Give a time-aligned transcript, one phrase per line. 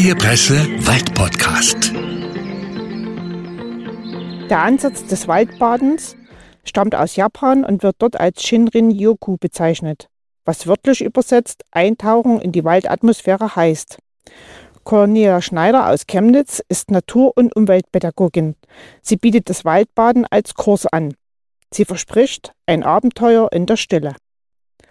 [0.00, 0.54] Freie Presse
[0.86, 1.92] Waldpodcast.
[4.48, 6.16] Der Ansatz des Waldbadens
[6.64, 10.08] stammt aus Japan und wird dort als Shinrin-yoku bezeichnet,
[10.46, 13.98] was wörtlich übersetzt Eintauchen in die Waldatmosphäre heißt.
[14.84, 18.54] Cornelia Schneider aus Chemnitz ist Natur- und Umweltpädagogin.
[19.02, 21.12] Sie bietet das Waldbaden als Kurs an.
[21.74, 24.16] Sie verspricht ein Abenteuer in der Stille.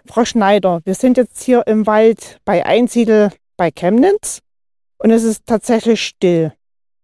[0.06, 4.40] Frau Schneider, wir sind jetzt hier im Wald bei Einsiedel bei Chemnitz
[5.00, 6.52] und es ist tatsächlich still.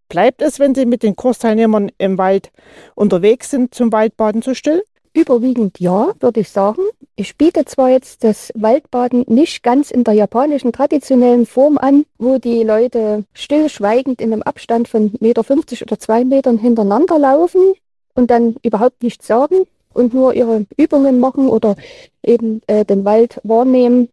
[0.07, 2.51] Bleibt es, wenn Sie mit den Kursteilnehmern im Wald
[2.95, 4.83] unterwegs sind, zum Waldbaden so still?
[5.13, 6.83] Überwiegend ja, würde ich sagen.
[7.15, 12.37] Ich biete zwar jetzt das Waldbaden nicht ganz in der japanischen traditionellen Form an, wo
[12.37, 17.73] die Leute stillschweigend in einem Abstand von 1,50 Meter oder 2 Metern hintereinander laufen
[18.13, 21.75] und dann überhaupt nichts sagen und nur ihre Übungen machen oder
[22.21, 24.09] eben äh, den Wald wahrnehmen,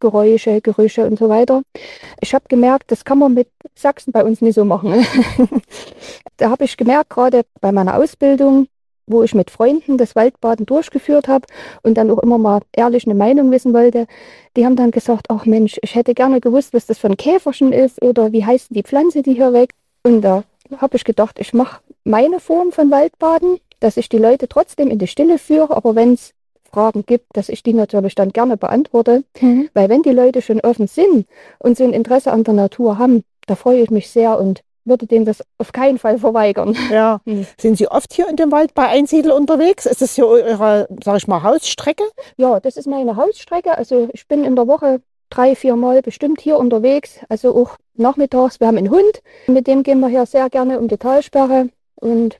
[0.00, 1.62] Geräusche, Gerüche und so weiter.
[2.20, 5.04] Ich habe gemerkt, das kann man mit Sachsen bei uns nicht so machen.
[6.36, 8.68] da habe ich gemerkt, gerade bei meiner Ausbildung,
[9.06, 11.46] wo ich mit Freunden das Waldbaden durchgeführt habe
[11.82, 14.06] und dann auch immer mal ehrlich eine Meinung wissen wollte,
[14.56, 17.72] die haben dann gesagt, ach Mensch, ich hätte gerne gewusst, was das für ein Käferchen
[17.72, 19.70] ist oder wie heißt die Pflanze, die hier weg.
[20.02, 20.44] Und da
[20.76, 24.98] habe ich gedacht, ich mache meine Form von Waldbaden, dass ich die Leute trotzdem in
[24.98, 26.34] die Stille führe, aber wenn es
[26.70, 29.24] Fragen gibt, dass ich die natürlich dann gerne beantworte.
[29.40, 29.68] Mhm.
[29.74, 31.26] Weil wenn die Leute schon offen sind
[31.58, 35.06] und so ein Interesse an der Natur haben, da freue ich mich sehr und würde
[35.06, 36.76] dem das auf keinen Fall verweigern.
[36.90, 37.20] Ja.
[37.24, 37.46] Mhm.
[37.60, 39.86] Sind Sie oft hier in dem Wald bei Einsiedel unterwegs?
[39.86, 42.04] Ist das hier Ihre, sag ich mal, Hausstrecke?
[42.36, 43.76] Ja, das ist meine Hausstrecke.
[43.76, 47.20] Also ich bin in der Woche drei, vier Mal bestimmt hier unterwegs.
[47.28, 48.60] Also auch nachmittags.
[48.60, 51.68] Wir haben einen Hund, mit dem gehen wir hier sehr gerne um die Talsperre.
[51.96, 52.38] Und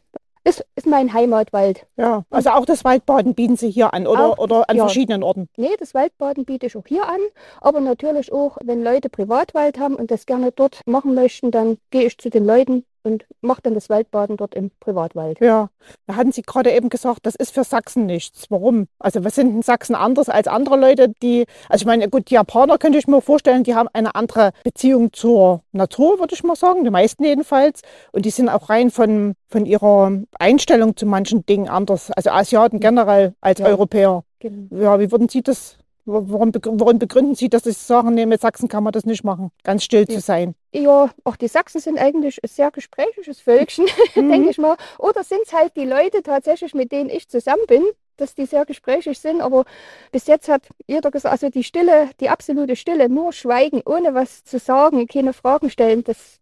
[0.48, 1.86] ist, ist mein Heimatwald.
[1.96, 4.84] Ja, also auch das Waldbaden bieten Sie hier an oder, auch, oder an ja.
[4.84, 5.48] verschiedenen Orten?
[5.56, 7.20] Nee, das Waldbaden biete ich auch hier an.
[7.60, 12.06] Aber natürlich auch, wenn Leute Privatwald haben und das gerne dort machen möchten, dann gehe
[12.06, 15.40] ich zu den Leuten und mache dann das Waldbaden dort im Privatwald.
[15.40, 15.70] Ja,
[16.06, 18.46] da hatten Sie gerade eben gesagt, das ist für Sachsen nichts.
[18.50, 18.86] Warum?
[18.98, 22.34] Also was sind in Sachsen anders als andere Leute, die, also ich meine, gut, die
[22.34, 26.56] Japaner könnte ich mir vorstellen, die haben eine andere Beziehung zur Natur, würde ich mal
[26.56, 27.80] sagen, die meisten jedenfalls.
[28.12, 32.80] Und die sind auch rein von, von ihrer Einstellung zu manchen Dingen anders, also Asiaten
[32.80, 33.66] generell als ja.
[33.66, 34.24] Europäer.
[34.40, 34.82] Genau.
[34.82, 35.77] Ja, wie würden Sie das
[36.10, 39.50] Warum, warum, begründen Sie, dass Sie sagen, nee, mit Sachsen kann man das nicht machen,
[39.62, 40.14] ganz still ja.
[40.14, 40.54] zu sein?
[40.72, 44.30] Ja, auch die Sachsen sind eigentlich ein sehr gesprächiges Völkchen, mhm.
[44.30, 44.76] denke ich mal.
[44.98, 47.82] Oder sind es halt die Leute tatsächlich, mit denen ich zusammen bin,
[48.16, 49.42] dass die sehr gesprächig sind.
[49.42, 49.66] Aber
[50.10, 54.44] bis jetzt hat jeder gesagt, also die Stille, die absolute Stille, nur schweigen, ohne was
[54.44, 56.40] zu sagen, keine Fragen stellen, das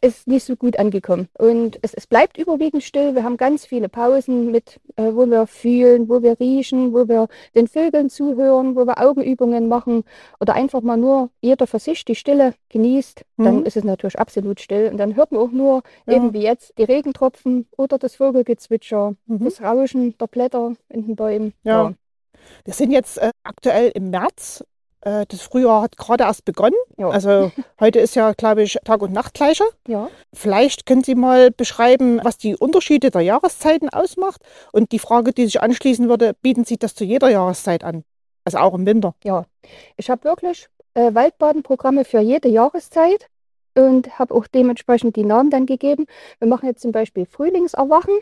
[0.00, 1.28] ist nicht so gut angekommen.
[1.38, 3.14] Und es, es bleibt überwiegend still.
[3.14, 7.28] Wir haben ganz viele Pausen mit, äh, wo wir fühlen, wo wir riechen, wo wir
[7.54, 10.04] den Vögeln zuhören, wo wir Augenübungen machen
[10.40, 13.24] oder einfach mal nur jeder für sich die Stille genießt.
[13.36, 13.44] Mhm.
[13.44, 14.88] Dann ist es natürlich absolut still.
[14.90, 16.14] Und dann hört man auch nur, ja.
[16.14, 19.44] eben wie jetzt, die Regentropfen oder das Vogelgezwitscher, mhm.
[19.44, 21.52] das Rauschen der Blätter in den Bäumen.
[21.62, 21.88] Ja.
[21.88, 21.94] ja.
[22.64, 24.64] Wir sind jetzt äh, aktuell im März
[25.02, 26.76] äh, das Frühjahr hat gerade erst begonnen.
[26.96, 27.08] Ja.
[27.08, 29.64] Also heute ist ja, glaube ich, Tag- und Nachtgleiche.
[29.86, 30.08] Ja.
[30.32, 34.42] Vielleicht können Sie mal beschreiben, was die Unterschiede der Jahreszeiten ausmacht.
[34.72, 38.04] Und die Frage, die sich anschließen würde, bieten Sie das zu jeder Jahreszeit an?
[38.44, 39.14] Also auch im Winter?
[39.24, 39.44] Ja,
[39.96, 43.28] ich habe wirklich äh, Waldbadenprogramme für jede Jahreszeit
[43.74, 46.06] und habe auch dementsprechend die Namen dann gegeben.
[46.38, 48.14] Wir machen jetzt zum Beispiel Frühlingserwachen.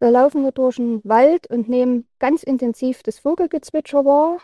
[0.00, 4.38] Da laufen wir durch den Wald und nehmen ganz intensiv das Vogelgezwitscher wahr.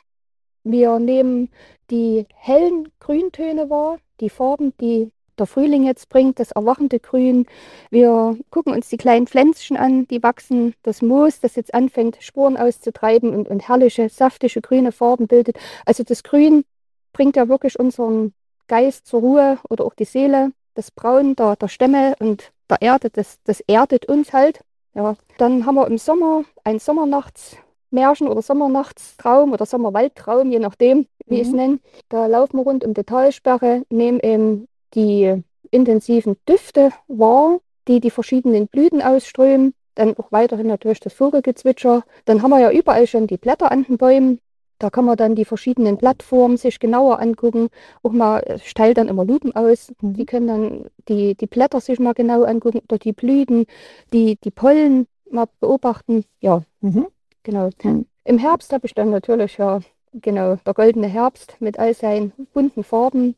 [0.64, 1.50] Wir nehmen
[1.90, 7.46] die hellen Grüntöne wahr, die Farben, die der Frühling jetzt bringt, das erwachende Grün.
[7.90, 12.56] Wir gucken uns die kleinen Pflänzchen an, die wachsen, das Moos, das jetzt anfängt, Spuren
[12.56, 15.58] auszutreiben und, und herrliche, saftige, grüne Farben bildet.
[15.84, 16.64] Also das Grün
[17.12, 18.32] bringt ja wirklich unseren
[18.68, 20.52] Geist zur Ruhe oder auch die Seele.
[20.74, 24.60] Das Braun der, der Stämme und der Erde, das, das erdet uns halt.
[24.94, 25.16] Ja.
[25.38, 27.56] Dann haben wir im Sommer ein Sommernachts
[27.94, 31.40] Märchen oder Sommernachtstraum oder Sommerwaldtraum, je nachdem, wie mhm.
[31.40, 31.78] ich es nenne.
[32.08, 38.10] Da laufen wir rund um die Talsperre, nehmen eben die intensiven Düfte wahr, die die
[38.10, 39.74] verschiedenen Blüten ausströmen.
[39.94, 42.02] Dann auch weiterhin natürlich das Vogelgezwitscher.
[42.24, 44.40] Dann haben wir ja überall schon die Blätter an den Bäumen.
[44.78, 47.68] Da kann man dann die verschiedenen Plattformen sich genauer angucken.
[48.02, 49.92] Auch mal, ich teile dann immer Lupen aus.
[50.00, 50.14] Mhm.
[50.14, 53.66] Die können dann die, die Blätter sich mal genau angucken oder die Blüten,
[54.12, 56.24] die, die Pollen mal beobachten.
[56.40, 57.06] Ja, mhm.
[57.44, 57.70] Genau.
[57.82, 58.06] Hm.
[58.24, 59.80] Im Herbst habe ich dann natürlich ja,
[60.12, 63.36] genau, der goldene Herbst mit all seinen bunten Farben.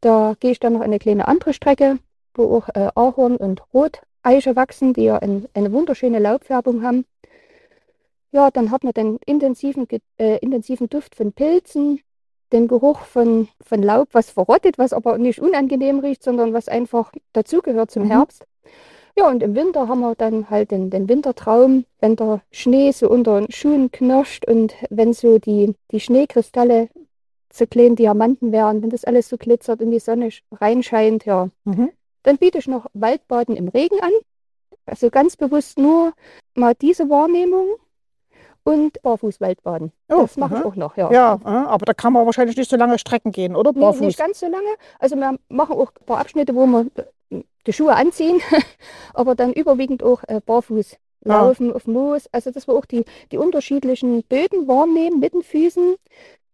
[0.00, 1.98] Da gehe ich dann noch eine kleine andere Strecke,
[2.34, 7.06] wo auch äh, Ahorn und Roteiche wachsen, die ja ein, eine wunderschöne Laubfärbung haben.
[8.32, 9.86] Ja, dann hat man den intensiven,
[10.18, 12.00] äh, intensiven Duft von Pilzen.
[12.52, 17.10] den Geruch von, von Laub, was verrottet, was aber nicht unangenehm riecht, sondern was einfach
[17.32, 18.08] dazugehört zum Mhm.
[18.08, 18.46] Herbst.
[19.16, 23.08] Ja, und im Winter haben wir dann halt den, den Wintertraum, wenn der Schnee so
[23.08, 26.88] unter den Schuhen knirscht und wenn so die, die Schneekristalle
[27.48, 31.48] zu kleinen Diamanten wären, wenn das alles so glitzert und die Sonne sch- reinscheint, ja.
[31.64, 31.90] Mhm.
[32.24, 34.10] Dann biete ich noch Waldbaden im Regen an.
[34.86, 36.12] Also ganz bewusst nur
[36.54, 37.68] mal diese Wahrnehmung
[38.64, 39.92] und Barfußwaldbaden.
[40.08, 41.10] Oh, das mache ich auch noch, ja.
[41.12, 43.72] Ja, aber da kann man wahrscheinlich nicht so lange Strecken gehen, oder?
[43.72, 44.00] Nee, Barfuß.
[44.00, 44.68] nicht ganz so lange.
[44.98, 46.86] Also wir machen auch ein paar Abschnitte, wo wir
[47.30, 48.40] äh, die Schuhe anziehen,
[49.14, 50.96] aber dann überwiegend auch äh, barfuß
[51.26, 51.42] Ja.
[51.42, 52.26] laufen auf Moos.
[52.32, 55.96] Also dass wir auch die, die unterschiedlichen Böden wahrnehmen mit den Füßen.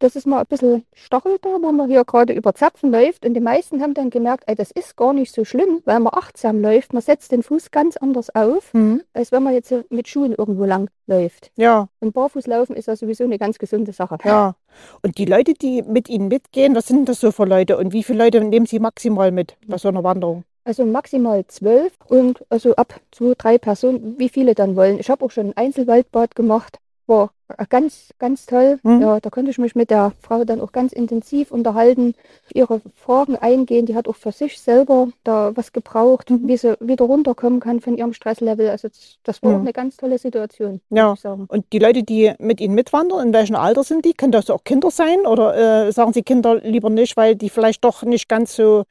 [0.00, 3.24] Das ist mal ein bisschen Stachel da, wo man hier gerade über Zapfen läuft.
[3.26, 6.12] Und die meisten haben dann gemerkt, ey, das ist gar nicht so schlimm, weil man
[6.14, 6.92] achtsam läuft.
[6.94, 9.02] Man setzt den Fuß ganz anders auf, Mhm.
[9.12, 11.52] als wenn man jetzt mit Schuhen irgendwo lang läuft.
[11.56, 14.16] Ja, Und Barfußlaufen ist ja sowieso eine ganz gesunde Sache.
[14.24, 14.54] ja.
[15.02, 17.76] Und die Leute, die mit Ihnen mitgehen, was sind das so für Leute?
[17.76, 20.44] Und wie viele Leute nehmen Sie maximal mit bei so einer Wanderung?
[20.64, 24.98] Also maximal zwölf und also ab zwei, drei Personen, wie viele dann wollen.
[25.00, 26.78] Ich habe auch schon ein Einzelwaldbad gemacht.
[27.10, 27.32] War
[27.68, 28.78] ganz, ganz toll.
[28.84, 29.02] Mhm.
[29.02, 32.14] Ja, da konnte ich mich mit der Frau dann auch ganz intensiv unterhalten,
[32.54, 33.84] ihre Fragen eingehen.
[33.86, 36.46] Die hat auch für sich selber da was gebraucht, Mhm.
[36.46, 38.70] wie sie wieder runterkommen kann von ihrem Stresslevel.
[38.70, 38.88] Also
[39.24, 39.62] das, war auch Mhm.
[39.62, 41.14] eine ganz tolle Situation, Ja.
[41.48, 44.14] Und die Leute, die mit Ihnen mitwandern, in welchem Alter sind die?
[44.14, 45.26] Können das auch Kinder sein?
[45.26, 48.84] Oder äh, sagen Sie Kinder lieber nicht, weil die vielleicht doch nicht ganz so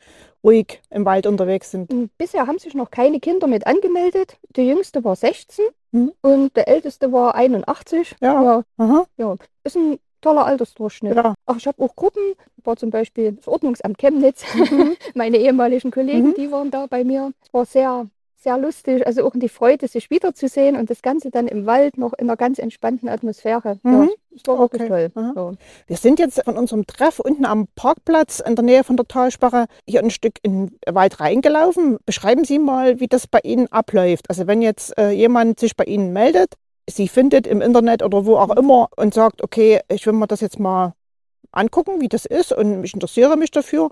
[0.43, 1.91] ruhig im Wald unterwegs sind?
[2.17, 4.37] Bisher haben sich noch keine Kinder mit angemeldet.
[4.55, 6.11] Der jüngste war 16 Mhm.
[6.21, 8.15] und der älteste war 81.
[8.21, 8.43] Ja.
[8.43, 9.05] ja Aha.
[9.63, 11.15] ist ein toller Altersdurchschnitt.
[11.15, 11.33] Ja.
[11.45, 12.21] Ach, ich habe auch Gruppen,
[12.63, 14.95] war zum Beispiel das Ordnungsamt Chemnitz, Mhm.
[15.15, 16.33] meine ehemaligen Kollegen, Mhm.
[16.35, 17.31] die waren da bei mir.
[17.41, 18.05] Es war sehr,
[18.41, 22.13] sehr lustig, also auch die Freude, sich wiederzusehen und das Ganze dann im Wald noch
[22.13, 23.79] in einer ganz entspannten Atmosphäre.
[23.83, 24.09] Ja, Mhm.
[24.35, 24.89] es war wirklich Okay.
[24.89, 25.11] toll.
[25.15, 25.33] Aha.
[25.35, 25.51] Ja.
[25.87, 29.65] Wir sind jetzt von unserem Treff unten am Parkplatz in der Nähe von der Talsperre
[29.87, 31.97] hier ein Stück in den Wald reingelaufen.
[32.05, 34.29] Beschreiben Sie mal, wie das bei Ihnen abläuft.
[34.29, 36.53] Also wenn jetzt äh, jemand sich bei Ihnen meldet,
[36.89, 40.41] Sie findet im Internet oder wo auch immer und sagt, okay, ich will mir das
[40.41, 40.93] jetzt mal
[41.51, 43.89] angucken, wie das ist und ich interessiere mich dafür.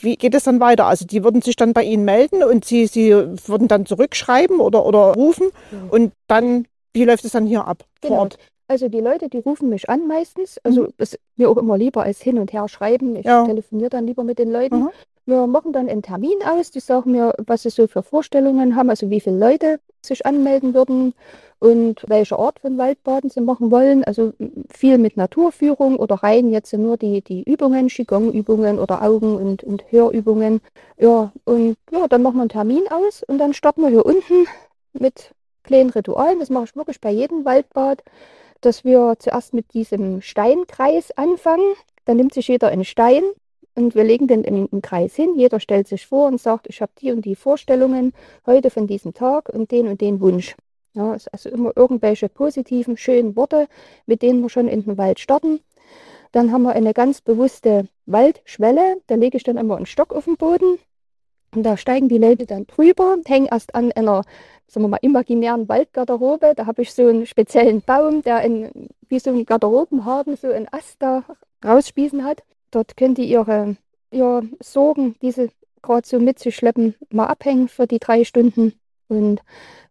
[0.00, 0.86] Wie geht es dann weiter?
[0.86, 4.84] Also die würden sich dann bei Ihnen melden und Sie, Sie würden dann zurückschreiben oder,
[4.84, 5.78] oder rufen Ja.
[5.90, 8.20] und dann, wie läuft es dann hier ab vor Genau.
[8.22, 8.38] Ort?
[8.68, 10.58] Also die Leute, die rufen mich an meistens.
[10.62, 13.16] Also ist mir auch immer lieber als hin und her schreiben.
[13.16, 13.30] Ich Mhm.
[13.30, 13.44] Ja.
[13.44, 14.80] telefoniere dann lieber mit den Leuten.
[14.82, 14.90] Mhm.
[15.26, 16.70] Wir machen dann einen Termin aus.
[16.70, 20.72] Die sagen mir, was sie so für Vorstellungen haben, also wie viele Leute sich anmelden
[20.72, 21.14] würden
[21.60, 24.02] und welche Art von Waldbaden sie machen wollen.
[24.02, 24.32] Also
[24.68, 29.84] viel mit Naturführung oder rein jetzt nur die, die Übungen, Qigong-Übungen oder Augen- und, und
[29.90, 30.60] Hörübungen.
[30.98, 34.46] Ja, und ja, dann machen wir einen Termin aus und dann starten wir hier unten
[34.92, 36.40] mit kleinen Ritualen.
[36.40, 38.02] Das mache ich wirklich bei jedem Waldbad
[38.60, 41.74] dass wir zuerst mit diesem Steinkreis anfangen.
[42.04, 43.22] Dann nimmt sich jeder einen Stein
[43.74, 45.34] und wir legen den im, im Kreis hin.
[45.36, 48.12] Jeder stellt sich vor und sagt, ich habe die und die Vorstellungen
[48.46, 50.56] heute von diesem Tag und den und den Wunsch.
[50.94, 53.68] Ja, ist also immer irgendwelche positiven, schönen Worte,
[54.06, 55.60] mit denen wir schon in den Wald starten.
[56.32, 59.00] Dann haben wir eine ganz bewusste Waldschwelle.
[59.06, 60.78] Da lege ich dann immer einen Stock auf den Boden.
[61.54, 64.22] Und da steigen die Leute dann drüber, hängen erst an einer,
[64.68, 66.54] sagen wir mal, imaginären Waldgarderobe.
[66.54, 70.68] Da habe ich so einen speziellen Baum, der in, wie so ein Garderobenhaken so einen
[70.70, 71.24] Ast da
[71.64, 72.44] rausspießen hat.
[72.70, 73.76] Dort können die ihre,
[74.12, 75.50] ihre Sorgen, die sie
[75.82, 78.74] gerade so mit sich schleppen, mal abhängen für die drei Stunden.
[79.10, 79.40] Und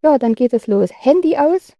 [0.02, 0.90] ja, dann geht es los.
[0.94, 1.74] Handy aus.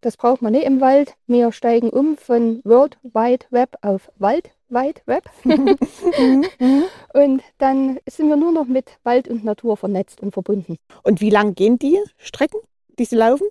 [0.00, 1.14] Das braucht man nicht im Wald.
[1.26, 5.24] Wir steigen um von World Wide Web auf Wald Wide Web.
[7.12, 10.76] Und dann sind wir nur noch mit Wald und Natur vernetzt und verbunden.
[11.02, 12.60] Und wie lang gehen die Strecken,
[12.98, 13.48] die Sie laufen?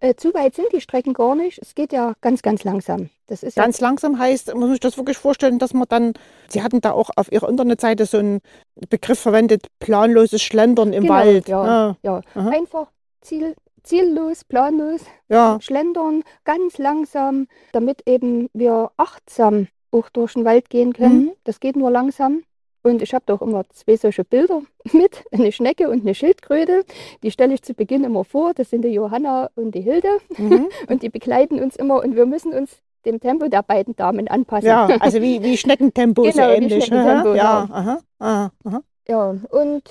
[0.00, 1.58] Äh, zu weit sind die Strecken gar nicht.
[1.60, 3.10] Es geht ja ganz, ganz langsam.
[3.26, 6.14] Das ist Ganz langsam heißt, muss ich das wirklich vorstellen, dass man dann,
[6.48, 8.40] Sie hatten da auch auf Ihrer Internetseite so einen
[8.88, 11.48] Begriff verwendet, planloses Schlendern im Genau, Wald.
[11.48, 11.62] ja.
[11.62, 12.86] Ah, ja, ja einfach
[13.20, 15.58] ziel, ziellos, planlos ja.
[15.60, 21.24] schlendern, ganz langsam, damit eben wir achtsam auch durch den Wald gehen können.
[21.24, 21.32] Mhm.
[21.44, 22.42] Das geht nur langsam.
[22.82, 26.84] Und ich habe doch immer zwei solche Bilder mit, eine Schnecke und eine Schildkröte.
[27.22, 28.54] Die stelle ich zu Beginn immer vor.
[28.54, 30.08] Das sind die Johanna und die Hilde.
[30.36, 30.68] Mhm.
[30.88, 34.66] Und die begleiten uns immer und wir müssen uns dem Tempo der beiden Damen anpassen.
[34.68, 36.84] ja, also wie, wie Schneckentempo so Genau, wie ähnlich.
[36.84, 37.42] Schneckentempo, aha, ja.
[37.42, 37.68] ja.
[37.70, 38.82] Aha, aha, aha.
[39.08, 39.82] Ja, und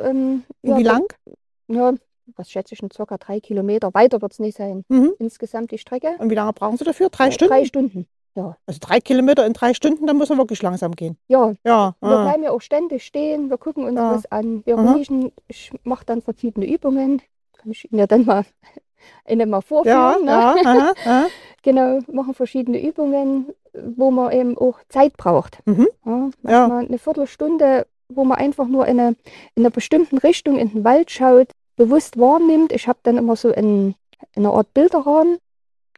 [0.00, 1.04] ähm, ja, wie lang?
[1.68, 1.92] Ja,
[2.36, 3.92] was schätze ich, circa drei Kilometer.
[3.94, 4.84] Weiter wird es nicht sein.
[4.88, 5.12] Mhm.
[5.18, 6.08] Insgesamt die Strecke.
[6.18, 7.08] Und wie lange brauchen Sie dafür?
[7.10, 7.52] Drei Äh, Stunden?
[7.52, 8.06] Drei Stunden.
[8.66, 11.16] Also drei Kilometer in drei Stunden, dann muss man wirklich langsam gehen.
[11.28, 11.94] Ja, Ja.
[12.00, 12.22] wir ah.
[12.24, 14.14] bleiben ja auch ständig stehen, wir gucken uns Ja.
[14.14, 14.92] was an, wir Aha.
[14.94, 15.32] riechen.
[15.48, 17.22] Ich mache dann verschiedene Übungen.
[17.56, 18.44] Kann ich Ihnen ja dann mal
[19.24, 20.24] eine mal Ja, vorführen.
[20.24, 20.30] ne?
[20.30, 21.26] ja, aha.
[21.62, 23.46] Genau, machen verschiedene Übungen.
[23.96, 25.58] wo man eben auch Zeit braucht.
[25.66, 25.86] Mhm.
[26.04, 26.30] Ja, Ja.
[26.68, 29.08] manchmal eine Viertelstunde, wo man einfach nur in eine,
[29.54, 32.72] in einer bestimmten Richtung in den Wald schaut, bewusst wahrnimmt.
[32.72, 33.94] Ich habe dann immer so ein,
[34.34, 35.38] eine Art Bilderrahmen.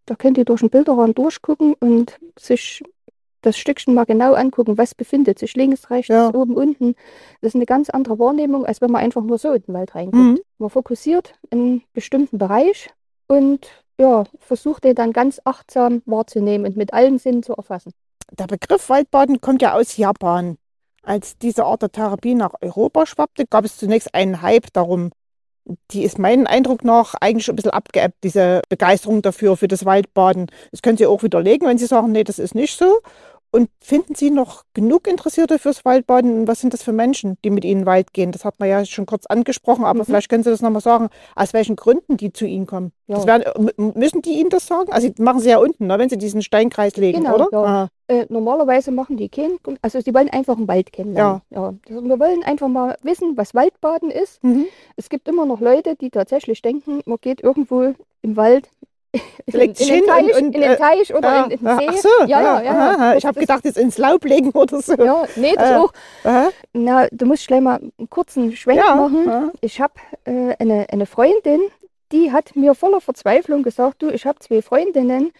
[0.06, 2.82] Da könnt ihr durch den Bilderrahmen durchgucken und sich
[3.42, 6.28] das Stückchen mal genau angucken, was befindet sich links, rechts, Ja.
[6.34, 6.94] oben, unten.
[7.40, 9.94] Das ist eine ganz andere Wahrnehmung, als wenn man einfach nur so in den Wald
[9.94, 10.16] reinguckt.
[10.22, 10.40] Mhm.
[10.58, 12.90] Man fokussiert in einen bestimmten Bereich
[13.28, 13.66] und
[13.98, 17.92] ja, versucht den dann ganz achtsam wahrzunehmen und mit allen Sinnen zu erfassen.
[18.32, 20.56] Der Begriff Waldbaden kommt ja aus Japan.
[21.02, 25.10] Als diese Art der Therapie nach Europa schwappte, gab es zunächst einen Hype darum.
[25.92, 29.84] Die ist meinem Eindruck nach eigentlich schon ein bisschen abgeebbt, diese Begeisterung dafür, für das
[29.84, 30.46] Waldbaden.
[30.72, 33.00] Das können Sie auch widerlegen, wenn Sie sagen, nee, das ist nicht so.
[33.52, 36.42] Und finden Sie noch genug Interessierte fürs Waldbaden?
[36.42, 38.30] Und was sind das für Menschen, die mit Ihnen in den Wald gehen?
[38.30, 40.04] Das hat man ja schon kurz angesprochen, aber Mhm.
[40.04, 42.92] vielleicht können Sie das nochmal sagen, aus welchen Gründen die zu Ihnen kommen.
[43.08, 43.26] Ja.
[43.26, 44.92] Werden, müssen die Ihnen das sagen?
[44.92, 47.48] Also machen Sie ja unten, ne, wenn Sie diesen Steinkreis legen, Genau, oder?
[47.52, 47.88] ja.
[48.10, 48.20] Aha.
[48.20, 51.42] Äh, normalerweise machen die keinen, also sie wollen einfach einen Wald kennenlernen.
[51.50, 51.74] Ja.
[51.88, 54.42] Also wir wollen einfach mal wissen, was Waldbaden ist.
[54.42, 54.66] Mhm.
[54.96, 58.68] Es gibt immer noch Leute, die tatsächlich denken, man geht irgendwo im Wald
[59.46, 61.66] in, in, den Teich, und- und, in den äh, Teich oder Ja, in, in den
[61.66, 61.86] ja, See.
[61.88, 62.70] Ach so, ja, ja, ja.
[62.70, 63.16] aha, ja.
[63.16, 64.94] Ich habe gedacht, jetzt ins Laub legen oder so.
[64.94, 65.92] Ja, nee, das Äh, auch.
[66.24, 69.24] Aha, Na, du musst gleich mal einen kurzen Schwenk ja, machen.
[69.26, 69.50] ja.
[69.60, 69.94] Ich habe
[70.26, 71.60] äh, eine, eine Freundin,
[72.12, 75.32] die hat mir voller Verzweiflung gesagt, du, ich habe zwei Freundinnen,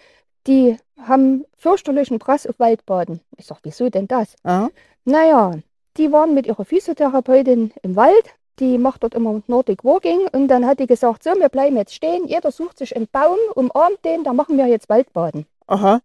[0.47, 3.20] die haben fürchterlichen Prass auf Waldbaden.
[3.37, 4.35] Ich sag, wieso denn das?
[4.42, 4.70] Aha.
[5.04, 5.52] Naja,
[5.97, 8.25] die waren mit ihrer Physiotherapeutin im Wald.
[8.59, 11.94] Die macht dort immer Nordic Walking und dann hat die gesagt, so, wir bleiben jetzt
[11.94, 15.47] stehen, jeder sucht sich einen Baum, umarmt den, da machen wir jetzt Waldbaden.
[15.66, 16.00] Aha.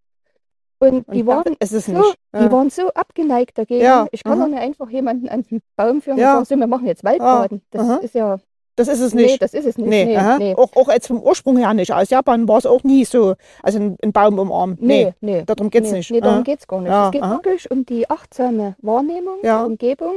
[0.80, 2.16] Und Und die waren, es ist so, nicht.
[2.34, 2.52] die Ja.
[2.52, 3.84] waren so abgeneigt dagegen.
[3.84, 6.38] Ja, Ich kann doch nicht einfach jemanden an den Baum führen Ja.
[6.38, 7.62] und sagen, so, wir machen jetzt Waldbaden.
[7.72, 7.96] Das aha.
[7.98, 8.38] ist ja,
[8.78, 9.42] Das ist es nee, nicht.
[9.42, 9.88] das ist es nicht.
[9.88, 11.94] Nee, Nee, nee, Auch, auch jetzt vom Ursprung her nicht.
[11.94, 13.36] Aus Japan war es auch nie so.
[13.64, 14.78] Also ein, ein Baum umarmen.
[14.82, 15.44] nee, nee.
[15.46, 16.12] darum geht es nee, nicht.
[16.12, 16.90] Nee, darum geht es gar nicht.
[16.90, 17.32] Ja, es geht aha.
[17.36, 19.60] wirklich um die achtsame Wahrnehmung Ja.
[19.60, 20.14] der Umgebung.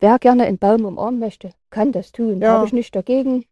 [0.00, 2.40] Wer gerne einen Baum umarmen möchte, kann das tun.
[2.40, 2.52] Da Ja.
[2.54, 3.44] habe ich nichts dagegen.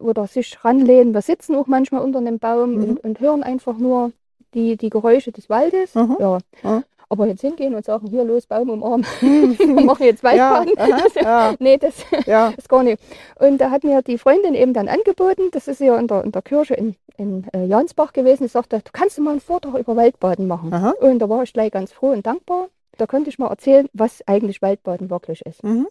[0.00, 1.14] Oder sich ranlehnen.
[1.14, 2.82] Wir sitzen auch manchmal unter einem Baum Mhm.
[2.84, 4.10] und, und hören einfach nur
[4.52, 5.94] die, die Geräusche des Waldes.
[5.94, 6.16] Mhm.
[6.18, 6.38] Ja.
[6.62, 6.82] Ja.
[7.14, 10.72] Aber jetzt hingehen und sagen, hier los, Baum umarmen, wir machen jetzt ja, Waldbaden.
[10.76, 11.94] aha, ja, Nee, das
[12.26, 12.52] ja.
[12.56, 13.00] ist gar nicht.
[13.38, 16.32] Und da hat mir die Freundin eben dann angeboten, das ist ja in der, in
[16.32, 19.94] der Kirche in, in äh, Jansbach gewesen, sie sagte, du kannst mal einen Vortrag über
[19.94, 20.74] Waldbaden machen.
[20.74, 20.94] Aha.
[21.00, 22.66] Und da war ich gleich ganz froh und dankbar.
[22.98, 25.62] Da konnte ich mal erzählen, was eigentlich Waldbaden wirklich ist.
[25.62, 25.86] Mhm.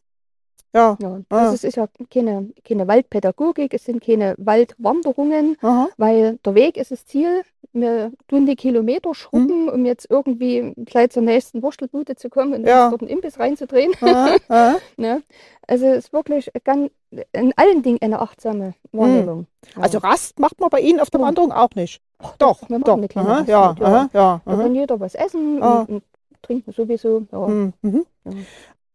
[0.74, 0.98] Ja.
[1.00, 1.52] Ja, Ah.
[1.52, 5.88] das ist, ja keine, keine Waldpädagogik, es sind keine Waldwanderungen, Aha.
[5.98, 7.44] weil der Weg ist das Ziel.
[7.76, 12.68] Wir tun die Kilometer schrubben, um jetzt irgendwie gleich zur nächsten Wurstelbude zu kommen und
[12.68, 12.90] Ja.
[12.90, 13.94] dort einen Imbiss reinzudrehen.
[14.02, 14.36] Aha.
[14.48, 14.76] Aha.
[14.98, 15.24] Ne?
[15.68, 16.92] Also es ist wirklich ganz,
[17.32, 19.48] in allen Dingen eine achtsame Wahrnehmung.
[19.76, 19.82] Ja.
[19.84, 21.28] Also Rast macht man bei Ihnen auf der Ja.
[21.28, 22.02] Wanderung auch nicht.
[22.38, 22.98] Doch, wir machen doch.
[22.98, 24.10] eine kleine Rast ja, ja.
[24.14, 24.42] ja.
[24.46, 25.80] da kann jeder was essen Ah.
[25.82, 26.04] und, und
[26.44, 27.26] trinken sowieso.
[27.32, 27.48] Ja.
[27.48, 28.06] Mhm, mhm.
[28.26, 28.32] Ja.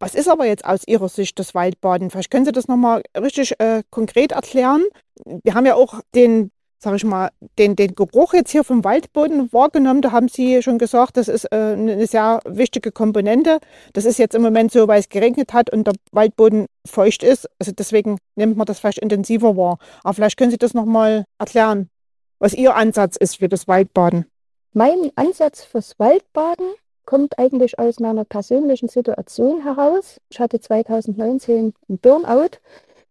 [0.01, 2.11] Was ist aber jetzt aus Ihrer Sicht das Waldbaden?
[2.11, 4.85] Vielleicht können Sie das nochmal richtig äh, konkret erklären.
[5.25, 9.53] Wir haben ja auch den, sag ich mal, den, den Geruch jetzt hier vom Waldboden
[9.53, 10.01] wahrgenommen.
[10.01, 13.59] Da haben Sie schon gesagt, das ist äh, eine sehr wichtige Komponente.
[13.93, 17.49] Das ist jetzt im Moment so, weil es geregnet hat und der Waldboden feucht ist.
[17.59, 19.79] Also deswegen nimmt man das vielleicht intensiver wahr.
[20.05, 21.91] Aber vielleicht können Sie das nochmal erklären,
[22.39, 24.27] was Ihr Ansatz ist für das Waldbaden.
[24.73, 26.67] Mein Ansatz fürs Waldbaden
[27.09, 30.21] kommt eigentlich aus meiner persönlichen Situation heraus.
[30.29, 32.59] Ich hatte 2019 einen Burnout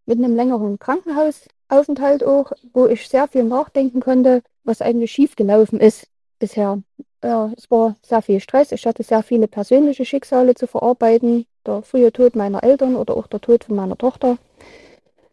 [0.05, 6.09] mit einem längeren Krankenhausaufenthalt auch, wo ich sehr viel nachdenken konnte, was eigentlich schiefgelaufen ist
[6.37, 6.83] bisher.
[7.23, 8.71] Ja, es war sehr viel Stress.
[8.71, 11.47] Ich hatte sehr viele persönliche Schicksale zu verarbeiten.
[11.65, 14.37] Der frühe Tod meiner Eltern oder auch der Tod von meiner Tochter.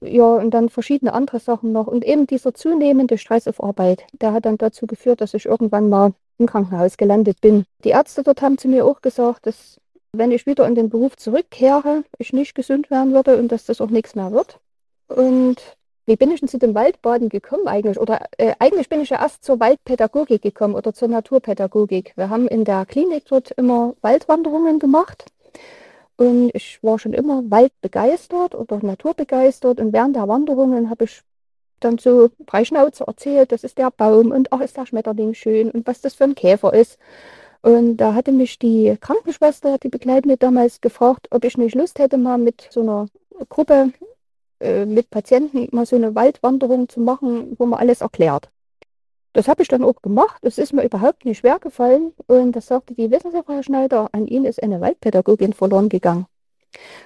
[0.07, 1.87] Ja, und dann verschiedene andere Sachen noch.
[1.87, 5.89] Und eben dieser zunehmende Stress auf Arbeit, der hat dann dazu geführt, dass ich irgendwann
[5.89, 7.65] mal im Krankenhaus gelandet bin.
[7.85, 9.81] Die Ärzte dort haben zu mir auch gesagt, dass
[10.13, 13.81] wenn ich wieder in den Beruf zurückkehre, ich nicht gesund werden würde und dass das
[13.81, 14.59] auch nichts mehr wird.
[15.09, 15.57] Und
[16.07, 17.99] wie bin ich denn zu dem Waldbaden gekommen eigentlich?
[17.99, 22.13] Oder äh, eigentlich bin ich ja erst zur Waldpädagogik gekommen oder zur Naturpädagogik.
[22.17, 25.25] Wir haben in der Klinik dort immer Waldwanderungen gemacht.
[26.17, 29.81] Und ich war schon immer waldbegeistert oder naturbegeistert.
[29.81, 31.23] Und während der Wanderungen habe ich
[31.81, 35.71] dann so frei Schnauze erzählt, das ist der Baum und ach, ist der Schmetterling schön
[35.71, 36.99] und was das für ein Käfer ist.
[37.63, 42.19] Und da hatte mich die Krankenschwester, die Begleitende damals, gefragt, ob ich nicht Lust hätte,
[42.19, 43.09] mal mit so einer
[43.49, 43.93] Gruppe
[44.61, 48.51] äh, mit Patienten mal so eine Waldwanderung zu machen, wo man alles erklärt.
[49.35, 50.39] Das habe ich dann auch gemacht.
[50.43, 52.13] Es ist mir überhaupt nicht schwer gefallen.
[52.27, 56.27] Und das sagte die, wissen Sie, Frau Schneider, an Ihnen ist eine Waldpädagogin verloren gegangen.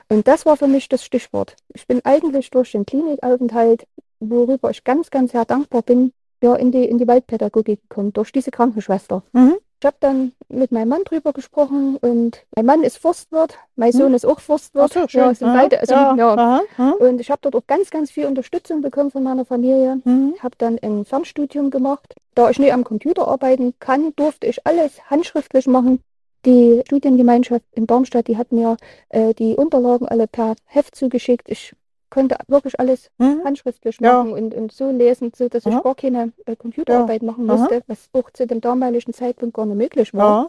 [0.08, 1.56] Und das war für mich das Stichwort.
[1.74, 3.86] Ich bin eigentlich durch den Klinikaufenthalt,
[4.20, 8.30] worüber ich ganz, ganz sehr dankbar bin, ja, in die, in die Waldpädagogik gekommen, durch
[8.30, 9.22] diese Krankenschwester.
[9.32, 9.56] Mhm.
[9.80, 14.12] Ich habe dann mit meinem Mann drüber gesprochen und mein Mann ist Forstwirt, mein Sohn
[14.12, 14.90] ist auch Forstwirt.
[14.90, 15.20] Ach so, schön.
[15.20, 15.56] Ja, sind Aha.
[15.56, 16.16] beide, also, ja.
[16.16, 16.34] ja.
[16.34, 16.60] Aha.
[16.76, 16.90] Aha.
[16.98, 20.00] Und ich habe dort auch ganz, ganz viel Unterstützung bekommen von meiner Familie.
[20.04, 20.32] Mhm.
[20.34, 22.14] Ich habe dann ein Fernstudium gemacht.
[22.34, 26.02] Da ich nie am Computer arbeiten kann, durfte ich alles handschriftlich machen.
[26.44, 28.76] Die Studiengemeinschaft in Darmstadt, die hat mir
[29.10, 31.48] äh, die Unterlagen alle per Heft zugeschickt.
[31.48, 31.74] Ich
[32.18, 33.44] konnte wirklich alles Mhm.
[33.44, 34.22] handschriftlich Ja.
[34.24, 35.76] machen und, und so lesen, so dass Aha.
[35.76, 37.56] ich gar keine äh, Computerarbeit machen Aha.
[37.58, 40.44] musste, was auch zu dem damaligen Zeitpunkt gar nicht möglich war.
[40.44, 40.48] Ja.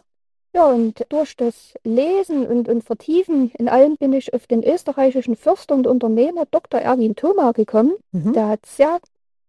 [0.52, 5.36] Ja, und durch das Lesen und, und Vertiefen in allem bin ich auf den österreichischen
[5.36, 6.80] Förster und Unternehmer Dr.
[6.80, 7.92] Erwin Thoma gekommen.
[8.10, 8.32] Mhm.
[8.32, 8.98] Der hat sehr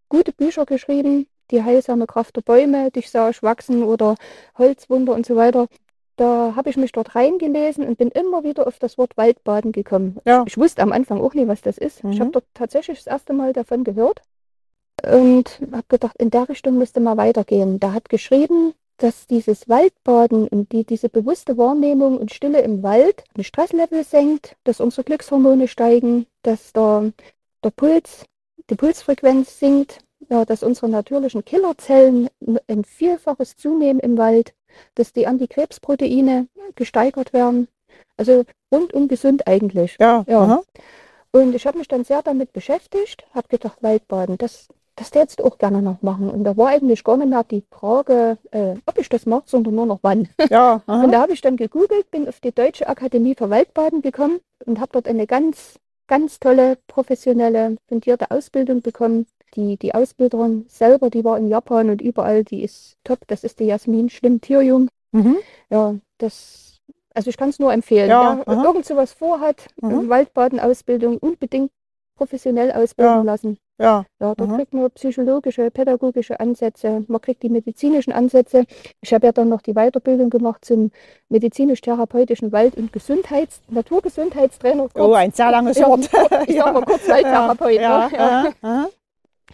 [0.09, 4.15] gute Bücher geschrieben, die heilsame Kraft der Bäume, dich sah ich wachsen oder
[4.59, 5.67] Holzwunder und so weiter.
[6.21, 10.17] Da habe ich mich dort reingelesen und bin immer wieder auf das Wort Waldbaden gekommen.
[10.23, 10.43] Ja.
[10.45, 11.97] Ich wusste am Anfang auch nie, was das ist.
[11.97, 12.19] Ich Mhm.
[12.19, 14.21] habe dort tatsächlich das erste Mal davon gehört
[15.03, 17.79] und habe gedacht, in der Richtung müsste mal weitergehen.
[17.79, 23.23] Da hat geschrieben, dass dieses Waldbaden und die, diese bewusste Wahrnehmung und Stille im Wald
[23.35, 27.13] ein Stresslevel senkt, dass unsere Glückshormone steigen, dass der,
[27.63, 28.25] der Puls,
[28.69, 29.97] die Pulsfrequenz sinkt,
[30.29, 32.29] ja, dass unsere natürlichen Killerzellen
[32.67, 34.53] ein Vielfaches zunehmen im Wald,
[34.95, 37.67] dass die Antikrebsproteine gesteigert werden.
[38.17, 39.97] Also rundum gesund eigentlich.
[39.99, 40.23] Ja.
[40.27, 40.41] Ja.
[40.41, 40.63] Aha.
[41.31, 45.57] Und ich habe mich dann sehr damit beschäftigt, habe gedacht, Waldbaden, das, das du auch
[45.57, 46.29] gerne noch machen.
[46.29, 49.75] Und da war eigentlich gar nicht mehr die Frage, äh, ob ich das mache, sondern
[49.75, 50.27] nur noch wann.
[50.49, 50.81] Ja.
[50.87, 51.03] Aha.
[51.03, 54.79] Und da habe ich dann gegoogelt, bin auf die Deutsche Akademie für Waldbaden gekommen und
[54.79, 59.25] habe dort eine ganz, ganz tolle, professionelle, fundierte Ausbildung bekommen.
[59.55, 63.19] Die, die Ausbilderin selber, die war in Japan und überall, die ist top.
[63.27, 64.87] Das ist die Jasmin Schlimm-Tierjung.
[65.11, 65.37] Mhm.
[65.69, 66.79] Ja, das,
[67.13, 68.09] also ich kann es nur empfehlen.
[68.09, 68.63] Ja, Wer aha.
[68.63, 70.07] irgend sowas vorhat, Mhm.
[70.09, 71.71] Waldbadenausbildung unbedingt
[72.15, 73.21] professionell ausbilden Ja.
[73.23, 73.57] lassen.
[73.79, 74.05] Ja.
[74.19, 74.57] Ja, dort Aha.
[74.57, 78.65] kriegt man psychologische, pädagogische Ansätze, man kriegt die medizinischen Ansätze.
[79.01, 80.91] Ich habe ja dann noch die Weiterbildung gemacht zum
[81.29, 84.87] medizinisch-therapeutischen Wald- und Gesundheits-, Naturgesundheitstrainer.
[84.95, 86.09] Oh, ein sehr langes Wort.
[86.47, 87.81] ich sag mal kurz Waldtherapeut.
[87.81, 88.07] Ja.
[88.09, 88.53] ne?
[88.61, 88.87] Ja.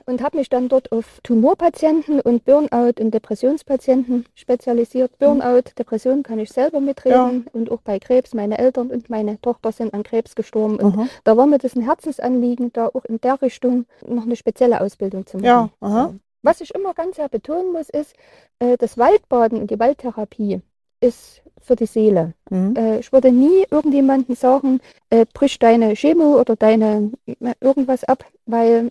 [0.10, 5.18] Und habe mich dann dort auf Tumorpatienten und Burnout- und Depressionspatienten spezialisiert.
[5.20, 8.34] Burnout, Depression kann ich selber mitreden und auch bei Krebs.
[8.34, 10.78] Meine Eltern und meine Tochter sind an Krebs gestorben.
[10.78, 11.08] Und Aha.
[11.26, 15.26] da war mir das ein Herzensanliegen, da auch in der Richtung noch eine spezielle Ausbildung
[15.26, 15.46] zu machen.
[15.46, 15.70] Ja.
[15.82, 16.14] Aha.
[16.42, 18.16] Was ich immer ganz sehr betonen muss, ist,
[18.60, 20.62] äh, das Waldbaden und die Waldtherapie
[21.02, 22.34] ist für die Seele.
[22.50, 22.76] Mhm.
[22.78, 28.24] Äh, ich würde nie irgendjemandem sagen, äh, brich deine Chemo oder deine äh, irgendwas ab,
[28.46, 28.90] weil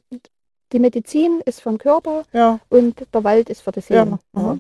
[0.73, 2.59] die Medizin ist vom Körper Ja.
[2.69, 4.19] und der Wald ist für die Seele.
[4.35, 4.41] Ja.
[4.41, 4.59] Aha.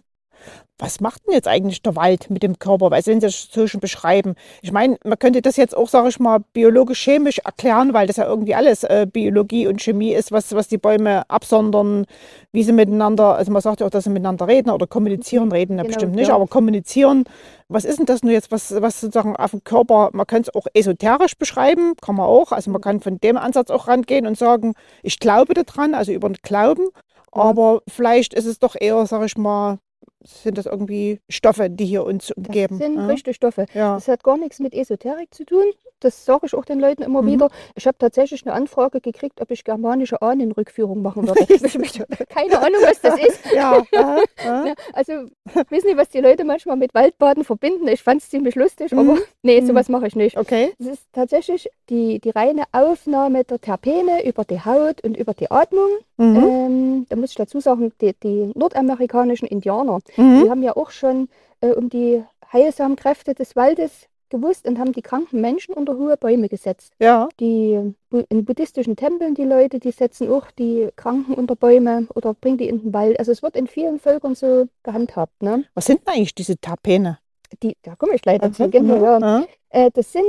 [0.78, 2.92] Was macht denn jetzt eigentlich der Wald mit dem Körper?
[2.92, 4.34] Also wenn Sie das so schon beschreiben.
[4.60, 8.26] Ich meine, man könnte das jetzt auch, sage ich mal, biologisch-chemisch erklären, weil das ja
[8.26, 12.04] irgendwie alles äh, Biologie und Chemie ist, was, was die Bäume absondern,
[12.52, 15.78] wie sie miteinander, also man sagt ja auch, dass sie miteinander reden oder kommunizieren, reden
[15.78, 16.34] ja Genau, bestimmt nicht, ja.
[16.34, 17.24] aber kommunizieren.
[17.68, 20.54] Was ist denn das nur jetzt, was, was sozusagen auf dem Körper, man kann es
[20.54, 24.36] auch esoterisch beschreiben, kann man auch, also man kann von dem Ansatz auch rangehen und
[24.36, 26.88] sagen, ich glaube daran, also über den Glauben,
[27.32, 29.78] aber vielleicht ist es doch eher, sage ich mal,
[30.26, 32.78] sind das irgendwie Stoffe, die hier uns Das umgeben.
[32.78, 33.06] sind ja?
[33.06, 33.66] richtige Stoffe.
[33.74, 33.94] Ja.
[33.94, 35.64] Das hat gar nichts mit Esoterik zu tun.
[36.00, 37.26] Das sage ich auch den Leuten immer Mhm.
[37.26, 37.50] wieder.
[37.74, 41.40] Ich habe tatsächlich eine Anfrage gekriegt, ob ich germanische Ahnenrückführung machen würde.
[42.28, 43.40] Keine Ahnung, was das ist.
[43.54, 44.18] ja, aha.
[44.44, 45.12] Ja, also,
[45.46, 47.88] ich weiß nicht, was die Leute manchmal mit Waldbaden verbinden.
[47.88, 48.98] Ich fand es ziemlich lustig, Mhm.
[48.98, 49.66] aber nee, Mhm.
[49.68, 50.36] sowas mache ich nicht.
[50.36, 50.74] Okay.
[50.78, 55.50] Es ist tatsächlich die, die reine Aufnahme der Terpene über die Haut und über die
[55.50, 55.88] Atmung.
[56.18, 56.36] Mhm.
[56.36, 60.50] Ähm, da muss ich dazu sagen, die, die nordamerikanischen Indianer, die Mhm.
[60.50, 61.28] haben ja auch schon
[61.60, 66.16] äh, um die heilsamen Kräfte des Waldes gewusst und haben die kranken Menschen unter hohe
[66.16, 66.92] Bäume gesetzt.
[66.98, 67.94] Ja, Die
[68.28, 72.68] in buddhistischen Tempeln, die Leute, die setzen auch die Kranken unter Bäume oder bringen die
[72.68, 73.18] in den Wald.
[73.20, 75.42] Also es wird in vielen Völkern so gehandhabt.
[75.42, 75.64] Ne?
[75.74, 77.18] was sind denn eigentlich diese Terpene?
[77.62, 78.64] Die, da komme ich gleich dazu.
[78.64, 78.70] Mhm.
[78.72, 79.18] Genau, ja.
[79.20, 79.46] Ja.
[79.70, 80.24] Äh, das sind,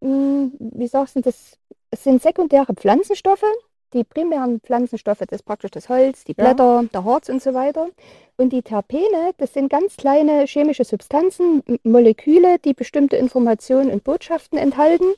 [0.00, 1.56] mh, wie sagst du, das
[1.94, 3.44] sind sekundäre Pflanzenstoffe.
[3.94, 6.44] Die primären Pflanzenstoffe, das ist praktisch das Holz, die Ja.
[6.44, 7.88] Blätter, der Harz und so weiter.
[8.36, 14.58] Und die Terpene, das sind ganz kleine chemische Substanzen, Moleküle, die bestimmte Informationen und Botschaften
[14.58, 15.14] enthalten.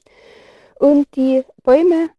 [0.78, 2.11] Und die Bäume,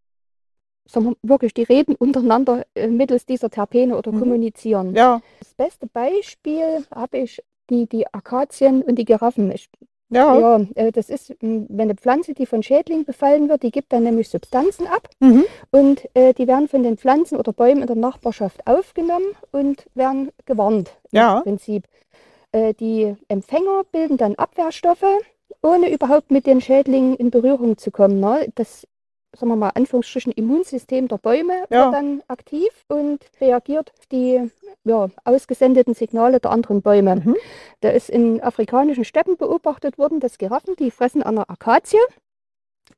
[0.88, 4.20] sagen wir wirklich, die reden untereinander äh, mittels dieser Terpene oder Mhm.
[4.20, 4.94] kommunizieren.
[4.94, 9.52] Ja, Das beste Beispiel habe ich die, die Akazien und die Giraffen.
[9.52, 9.70] Ich
[10.12, 10.40] ja.
[10.40, 14.04] ja, äh, das ist, wenn eine Pflanze, die von Schädlingen befallen wird, die gibt dann
[14.04, 15.44] nämlich Substanzen ab Mhm.
[15.72, 20.32] und äh, die werden von den Pflanzen oder Bäumen in der Nachbarschaft aufgenommen und werden
[20.46, 21.38] gewarnt Ja.
[21.38, 21.86] im Prinzip.
[22.52, 25.06] Äh, die Empfänger bilden dann Abwehrstoffe,
[25.64, 28.20] ohne überhaupt mit den Schädlingen in Berührung zu kommen.
[28.20, 28.48] Ne?
[28.56, 28.86] Das
[29.36, 31.86] sagen wir mal, Anführungsstrichen Immunsystem der Bäume Ja.
[31.86, 34.52] wird dann aktiv und reagiert auf die
[34.84, 37.18] ja, ausgesendeten Signale der anderen Bäume.
[37.18, 37.38] Mhm.
[37.82, 42.00] Da ist in afrikanischen Steppen beobachtet worden, dass Giraffen, die fressen an einer Akazie,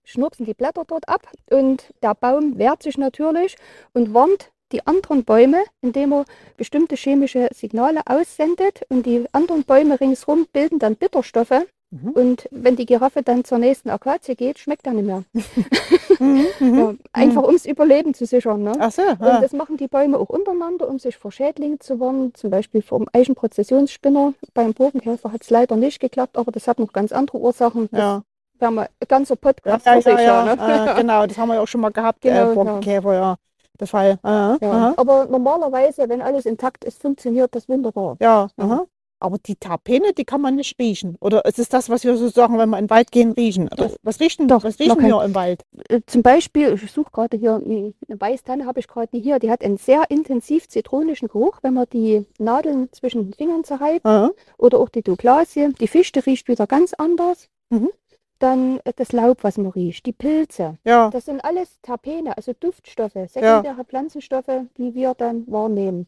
[0.04, 3.58] schnurpsen die Blätter dort ab und der Baum wehrt sich natürlich
[3.94, 6.26] und warnt die anderen Bäume, indem er
[6.58, 11.68] bestimmte chemische Signale aussendet und die anderen Bäume ringsherum bilden dann Bitterstoffe.
[11.92, 12.10] Mhm.
[12.10, 15.24] Und wenn die Giraffe dann zur nächsten Akazie geht, schmeckt er nicht mehr.
[16.24, 16.46] Mhm.
[16.60, 16.78] Mhm.
[16.80, 18.64] Ja, einfach ums Überleben zu sichern.
[18.64, 18.74] Ne?
[18.80, 19.42] Ach so, Und ja.
[19.42, 22.34] das machen die Bäume auch untereinander, um sich vor Schädlingen zu warnen.
[22.34, 24.34] Zum Beispiel vom Eichenprozessionsspinner.
[24.54, 27.90] Beim Burgenkäfer hat es leider nicht geklappt, aber das hat noch ganz andere Ursachen.
[27.92, 28.22] Das ja.
[28.60, 30.56] wäre mal ein ganzer Podcast ja, ja, ja.
[30.56, 30.92] ne?
[30.92, 33.36] Äh, genau, das haben wir ja auch schon mal gehabt, Genau, äh, Borkenkäfer, ja.
[33.80, 34.20] Der Fall.
[34.24, 34.94] Äh, Ja.
[34.98, 38.18] Aber normalerweise, wenn alles intakt ist, funktioniert das wunderbar.
[38.20, 38.64] Ja, Ja.
[38.66, 38.86] aha.
[39.24, 41.16] Aber die Terpene, die kann man nicht riechen.
[41.22, 43.70] Oder ist es das, was wir sozusagen, wenn wir in den Wald gehen, riechen?
[43.76, 43.96] Doch.
[44.04, 45.64] was riechen, Doch, was riechen man wir im Wald?
[45.88, 49.40] Äh, Zum Beispiel, ich suche gerade hier eine Weißtanne, habe ich gerade hier.
[49.40, 54.06] Die hat einen sehr intensiv zitronischen Geruch, wenn man die Nadeln zwischen den Fingern zerreibt.
[54.06, 54.32] Aha.
[54.58, 55.70] Oder auch die Douglasie.
[55.80, 57.48] Die Fichte riecht wieder ganz anders.
[57.70, 57.92] Mhm.
[58.40, 60.78] Dann äh, das Laub, was man riecht, die Pilze.
[60.84, 66.08] Ja, Das sind alles Terpene, also Duftstoffe, sekundäre Pflanzenstoffe, die wir dann wahrnehmen.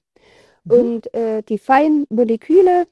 [0.65, 0.71] Mhm.
[0.71, 2.87] Und äh, die feinen Moleküle,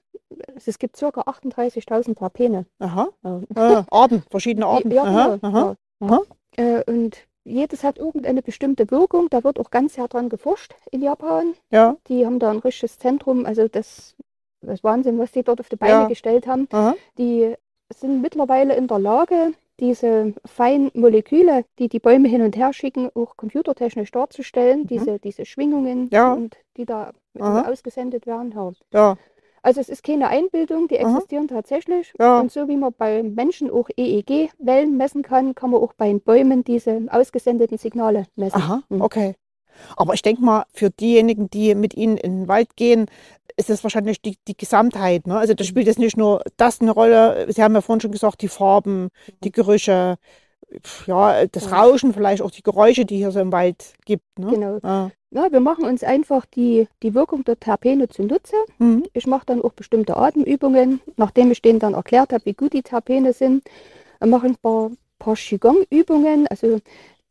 [0.55, 1.07] es gibt ca.
[1.09, 2.65] 38.000 Terpene.
[2.79, 3.09] aha.
[3.23, 3.41] Ja.
[3.55, 4.91] Ah, Arten, verschiedene Arten.
[4.91, 5.57] Ja, aha, genau.
[5.57, 5.75] aha.
[6.01, 6.21] Aha.
[6.57, 9.29] Äh, und jedes hat irgendeine bestimmte Wirkung.
[9.29, 11.53] Da wird auch ganz sehr dran geforscht in Japan.
[11.71, 13.45] Ja, Die haben da ein richtiges Zentrum.
[13.45, 14.15] Also das,
[14.61, 16.07] das ist Wahnsinn, was die dort auf die Beine Ja.
[16.07, 16.67] gestellt haben.
[16.71, 16.95] aha.
[17.17, 17.53] Die
[17.93, 23.09] sind mittlerweile in der Lage, diese feinen Moleküle, die die Bäume hin und her schicken,
[23.15, 24.87] auch computertechnisch darzustellen.
[24.87, 26.09] Diese, diese Schwingungen, Mhm.
[26.11, 26.33] Ja.
[26.33, 27.69] und die da Aha.
[27.69, 28.53] ausgesendet werden.
[28.93, 29.17] Ja.
[29.63, 31.15] Also es ist keine Einbildung, die Aha.
[31.15, 32.13] existieren tatsächlich.
[32.19, 32.41] Ja.
[32.41, 36.19] Und so wie man bei Menschen auch EEG-Wellen messen kann, kann man auch bei den
[36.21, 38.57] Bäumen diese ausgesendeten Signale messen.
[38.57, 39.01] aha, Mhm.
[39.01, 39.35] okay.
[39.97, 43.07] Aber ich denke mal, für diejenigen, die mit Ihnen in den Wald gehen,
[43.57, 45.25] ist es wahrscheinlich die, die Gesamtheit.
[45.27, 45.37] Ne?
[45.37, 47.47] Also das spielt jetzt nicht nur das eine Rolle.
[47.51, 49.09] Sie haben ja vorhin schon gesagt, die Farben,
[49.43, 50.27] die Gerüche, pf,
[51.07, 51.81] ja, das Ja.
[51.81, 54.23] Rauschen, vielleicht auch die Geräusche, die hier so im Wald gibt.
[54.37, 54.47] Ne?
[54.51, 54.79] Genau.
[54.83, 55.11] Ja.
[55.31, 58.55] Ja, wir machen uns einfach die, die Wirkung der Terpene zunutze.
[58.77, 59.03] Mhm.
[59.13, 62.83] Ich mache dann auch bestimmte Atemübungen, nachdem ich denen dann erklärt habe, wie gut die
[62.83, 63.63] Terpene sind.
[64.19, 66.45] Dann mache ich ein paar, paar Qigong-Übungen.
[66.49, 66.79] Also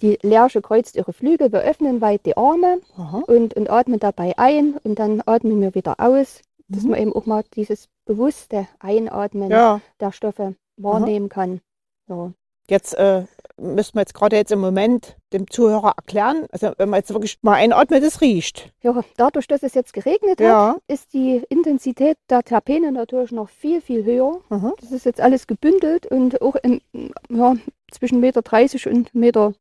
[0.01, 3.23] die Lerche kreuzt ihre Flügel, wir öffnen weit die Arme Aha.
[3.29, 6.91] und, und atmen dabei ein und dann atmen wir wieder aus, dass Mhm.
[6.91, 11.61] man eben auch mal dieses bewusste Einatmen Ja, der Stoffe wahrnehmen kann.
[12.09, 12.33] Ja.
[12.69, 13.25] Jetzt äh,
[13.59, 17.39] müssen wir jetzt gerade jetzt im Moment dem Zuhörer erklären, also wenn man jetzt wirklich
[17.43, 18.73] mal einatmet, es riecht.
[18.83, 23.49] ja, dadurch, dass es jetzt geregnet hat, Ja, ist die Intensität der Terpene natürlich noch
[23.49, 24.41] viel, viel höher.
[24.51, 24.73] aha.
[24.81, 26.81] Das ist jetzt alles gebündelt und auch in,
[27.31, 27.55] ja,
[27.91, 29.53] zwischen 1,30 Meter und 1,80 Meter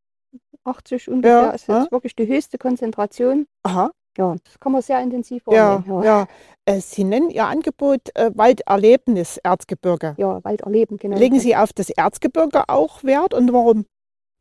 [1.12, 1.92] ungefähr Ja, ist jetzt ja.
[1.92, 3.48] wirklich die höchste Konzentration.
[3.64, 6.04] Aha, Ja, das kann man sehr intensiv ja, wahrnehmen.
[6.04, 6.28] ja.
[6.65, 10.15] Äh, Sie nennen Ihr Angebot äh, Walderlebnis Erzgebirge.
[10.17, 11.17] ja, Wald erleben, genau.
[11.17, 13.86] Legen Sie auf das Erzgebirge auch Wert und warum?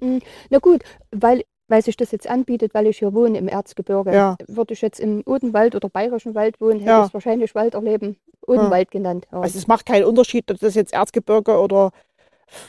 [0.00, 4.12] Na gut, weil, weil sich das jetzt anbietet, weil ich hier wohne im Erzgebirge.
[4.14, 4.36] Ja.
[4.48, 7.00] Würde ich jetzt im Odenwald oder Bayerischen Wald wohnen, hätte Ja.
[7.02, 9.28] ich es wahrscheinlich Wald erleben, Odenwald genannt.
[9.30, 9.40] Ja.
[9.40, 11.90] Also es macht keinen Unterschied, ob das jetzt Erzgebirge oder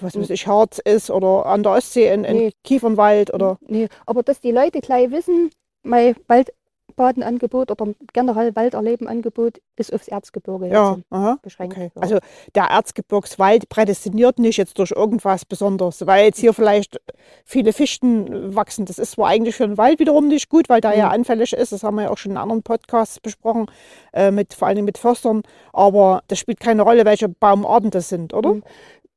[0.02, 2.52] was weiß ich, Harz ist oder an der Ostsee in, in Nee.
[2.64, 5.50] Kiefernwald oder Nee, aber dass die Leute gleich wissen,
[5.84, 6.16] mein
[6.98, 10.98] Waldbadenangebot oder generell Walderleben-Angebot ist aufs Erzgebirge ja,
[11.42, 11.76] beschränkt.
[11.76, 11.92] Okay.
[11.96, 12.02] Ja.
[12.02, 12.18] Also
[12.56, 17.00] der Erzgebirgswald prädestiniert nicht jetzt durch irgendwas Besonderes, weil jetzt hier vielleicht
[17.46, 18.86] viele Fichten wachsen.
[18.86, 21.14] Das ist zwar eigentlich für den Wald wiederum nicht gut, weil der ja Mhm.
[21.14, 21.72] anfällig ist.
[21.72, 23.68] Das haben wir ja auch schon in anderen Podcasts besprochen,
[24.14, 25.44] äh, mit, vor allem mit Förstern.
[25.74, 28.56] Aber das spielt keine Rolle, welche Baumarten das sind, oder?
[28.56, 28.64] Mhm.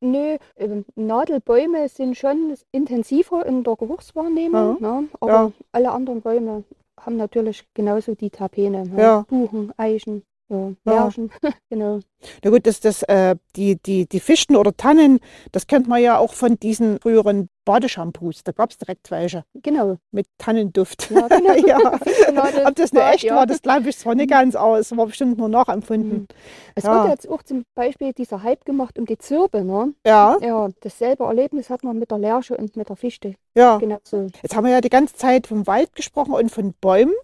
[0.00, 5.04] Nö, ähm, Nadelbäume sind schon intensiver in der Geruchswahrnehmung, ne?
[5.18, 5.52] aber Ja.
[5.72, 6.64] alle anderen Bäume
[7.04, 8.86] haben natürlich genauso die Terpene.
[8.86, 9.00] Ne?
[9.00, 9.24] Ja.
[9.28, 11.04] Buchen, Eichen, ja, Ja.
[11.04, 11.30] Lärchen,
[11.70, 12.00] genau.
[12.42, 15.20] Na gut, das, das, äh, die, die, die Fichten oder Tannen,
[15.52, 18.44] das kennt man ja auch von diesen früheren Badeshampoos.
[18.44, 19.96] Da gab es direkt welche Genau.
[20.10, 21.10] mit Tannenduft.
[21.10, 21.54] Ja, genau.
[21.66, 21.98] ja.
[21.98, 23.36] Fichtennadel, Ob das Bad, echt ja.
[23.36, 26.12] war, das glaube ich zwar nicht ganz, aber es war bestimmt nur nachempfunden.
[26.20, 26.26] Mhm.
[26.74, 27.02] Es Ja.
[27.04, 29.64] wird jetzt auch zum Beispiel dieser Hype gemacht um die Zirbe.
[29.64, 29.94] Ne?
[30.06, 33.34] Ja, Ja, dasselbe Erlebnis hat man mit der Lerche und mit der Fichte.
[33.54, 33.78] ja.
[33.78, 34.26] Genau so.
[34.42, 37.14] Jetzt haben wir ja die ganze Zeit vom Wald gesprochen und von Bäumen.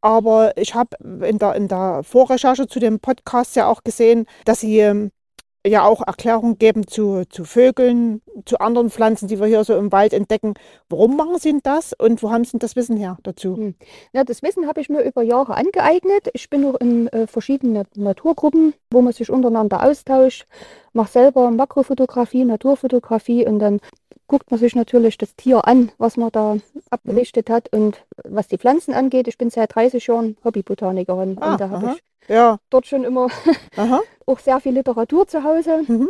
[0.00, 4.60] Aber ich habe in der, in der Vorrecherche zu dem Podcast ja auch gesehen, dass
[4.60, 5.10] Sie ähm,
[5.66, 9.92] ja auch Erklärungen geben zu, zu Vögeln, zu anderen Pflanzen, die wir hier so im
[9.92, 10.54] Wald entdecken.
[10.88, 13.74] Warum machen Sie denn das und wo haben Sie denn das Wissen her dazu?
[14.12, 16.28] Ja, das Wissen habe ich mir über Jahre angeeignet.
[16.32, 20.46] Ich bin auch in äh, verschiedenen Naturgruppen, wo man sich untereinander austauscht.
[20.92, 23.80] Mache selber Makrofotografie, Naturfotografie und dann
[24.26, 26.56] guckt man sich natürlich das Tier an, was man da
[26.90, 27.72] abgelichtet hat.
[27.72, 31.92] Und was die Pflanzen angeht, ich bin seit 30 Jahren Hobbybotanikerin Ah, und da habe
[31.94, 33.28] ich Ja, dort schon immer
[33.76, 34.00] aha.
[34.26, 35.82] auch sehr viel Literatur zu Hause.
[35.86, 36.08] Mhm.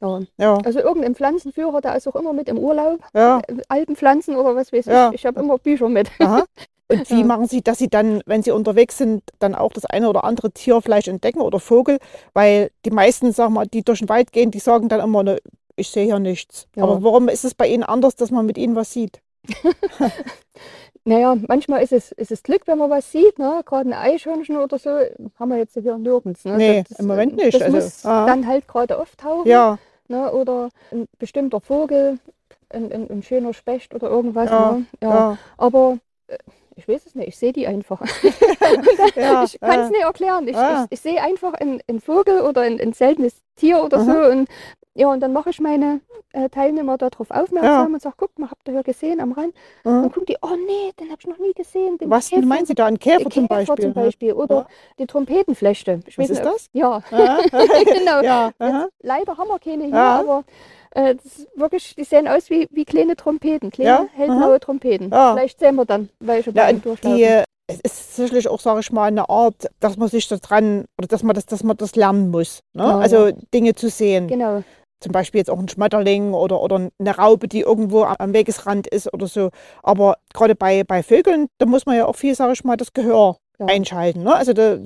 [0.00, 0.20] Ja.
[0.36, 3.00] Ja, Also irgendein Pflanzenführer, der ist auch immer mit im Urlaub.
[3.14, 5.08] ja, Äh, Alpenpflanzen oder was weiß Ja.
[5.10, 5.14] ich.
[5.16, 6.10] Ich habe immer Bücher mit.
[6.18, 6.44] aha.
[6.88, 10.08] Und wie machen Sie, dass Sie dann, wenn Sie unterwegs sind, dann auch das eine
[10.08, 11.98] oder andere Tier vielleicht entdecken oder Vogel?
[12.34, 15.38] Weil die meisten, sagen wir, die durch den Wald gehen, die sagen dann immer, ne,
[15.76, 16.66] ich sehe hier nichts.
[16.74, 16.82] Ja.
[16.82, 19.22] Aber warum ist es bei Ihnen anders, dass man mit Ihnen was sieht?
[21.04, 23.38] Naja, manchmal ist es, ist es Glück, wenn man was sieht.
[23.38, 23.62] Ne?
[23.64, 24.90] Gerade ein Eichhörnchen oder so
[25.38, 26.44] haben wir jetzt hier nirgends.
[26.44, 26.56] Ne?
[26.56, 28.26] Nee, im Moment nicht, Das also, muss aha.
[28.26, 29.48] dann halt gerade auftauchen.
[29.50, 30.30] Ja, Ne?
[30.32, 32.18] Oder ein bestimmter Vogel,
[32.68, 34.50] ein, ein, ein schöner Specht oder irgendwas.
[34.50, 34.86] Ja, Ne?
[35.02, 35.08] Ja.
[35.08, 36.36] ja, Aber äh,
[36.76, 38.00] ich weiß es nicht, ich sehe die einfach.
[39.16, 39.44] ja.
[39.44, 39.88] ich kann es ja.
[39.88, 40.48] nicht erklären.
[40.48, 40.84] Ich, Ah.
[40.84, 44.12] ich, ich sehe einfach einen, einen Vogel oder ein, ein seltenes Tier oder so.
[44.12, 44.48] Und,
[44.94, 46.00] ja, und dann mache ich meine
[46.32, 49.54] äh, Teilnehmer darauf aufmerksam und sage, guck mal, habt ihr hier gesehen am Rand?
[49.84, 49.90] Mhm.
[50.02, 51.98] Dann gucken die, oh nee, den habe ich noch nie gesehen.
[51.98, 52.86] Den Was Käfer- meinen Sie da?
[52.86, 53.84] Ein Käfer, zum Käfer Beispiel?
[53.84, 54.32] zum Beispiel.
[54.34, 54.66] Oder Ja.
[54.98, 56.00] die Trompetenflechte.
[56.06, 56.68] Ich Was weiß ist nicht, das?
[56.72, 57.38] Ja, Ja,
[57.84, 58.22] genau.
[58.22, 58.50] ja.
[59.02, 60.20] Leider haben wir keine hier, Ja.
[60.20, 60.44] aber
[60.94, 65.10] äh, das ist wirklich, die sehen aus wie, wie kleine Trompeten, kleine Ja, hellblaue Trompeten.
[65.10, 65.34] Ja.
[65.34, 69.04] Vielleicht sehen wir dann welche Ja, und die, es ist sicherlich auch, sage ich mal,
[69.04, 72.30] eine Art, dass man sich da dran, oder dass man das, dass man das lernen
[72.30, 72.60] muss.
[72.74, 72.82] Ne?
[72.82, 74.28] Ja, also Dinge zu sehen.
[74.28, 74.62] Genau.
[75.02, 79.12] Zum Beispiel jetzt auch ein Schmetterling oder, oder eine Raupe, die irgendwo am- Wegesrand ist
[79.12, 79.50] oder so.
[79.82, 82.92] Aber gerade bei, bei Vögeln, da muss man ja auch viel, sage ich mal, das
[82.92, 83.66] Gehör Ja.
[83.66, 84.22] einschalten.
[84.22, 84.34] Ne?
[84.34, 84.78] Also da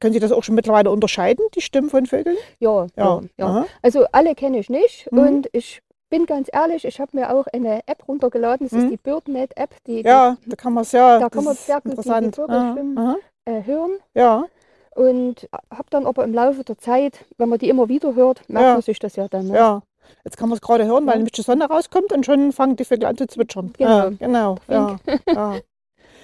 [0.00, 2.36] können Sie das auch schon mittlerweile unterscheiden, die Stimmen von Vögeln?
[2.58, 3.64] Ja, ja, ja.
[3.82, 5.18] Also alle kenne ich nicht Mhm.
[5.18, 5.80] und ich
[6.10, 8.84] bin ganz ehrlich, ich habe mir auch eine App runtergeladen, das Mhm.
[8.84, 11.18] ist die BirdNet-App, die, ja da kann man es ja.
[11.18, 13.16] Da kann man sehr gut die- die aha.
[13.46, 14.44] die äh, hören Ja,
[14.94, 18.66] und habe dann aber im Laufe der Zeit, wenn man die immer wieder hört, merkt
[18.66, 18.72] Ja.
[18.74, 19.48] man sich das ja dann.
[19.48, 19.56] Ne?
[19.56, 19.82] ja.
[20.24, 22.84] Jetzt kann man es gerade hören, weil nämlich die Sonne rauskommt und schon fangen die
[22.84, 23.72] Vögel an zu zwitschern.
[23.78, 23.90] Genau.
[23.90, 24.56] Ja, genau.
[24.68, 25.54] Ja, ja.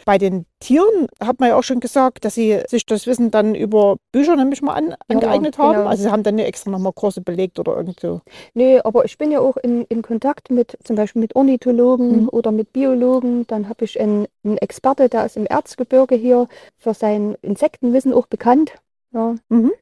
[0.08, 3.54] Bei den Tieren hat man ja auch schon gesagt, dass sie sich das Wissen dann
[3.54, 5.74] über Bücher nämlich mal an, angeeignet haben.
[5.76, 5.86] genau.
[5.86, 8.22] Also sie haben dann nicht extra nochmal Kurse belegt oder irgend so.
[8.54, 12.28] Nee, aber ich bin ja auch in, in Kontakt mit zum Beispiel mit Ornithologen Mhm.
[12.32, 13.46] oder mit Biologen.
[13.48, 18.28] Dann habe ich einen, einen Experte, der ist im Erzgebirge hier für sein Insektenwissen auch
[18.28, 18.72] bekannt.
[19.12, 19.34] Ja.
[19.50, 19.72] Mhm.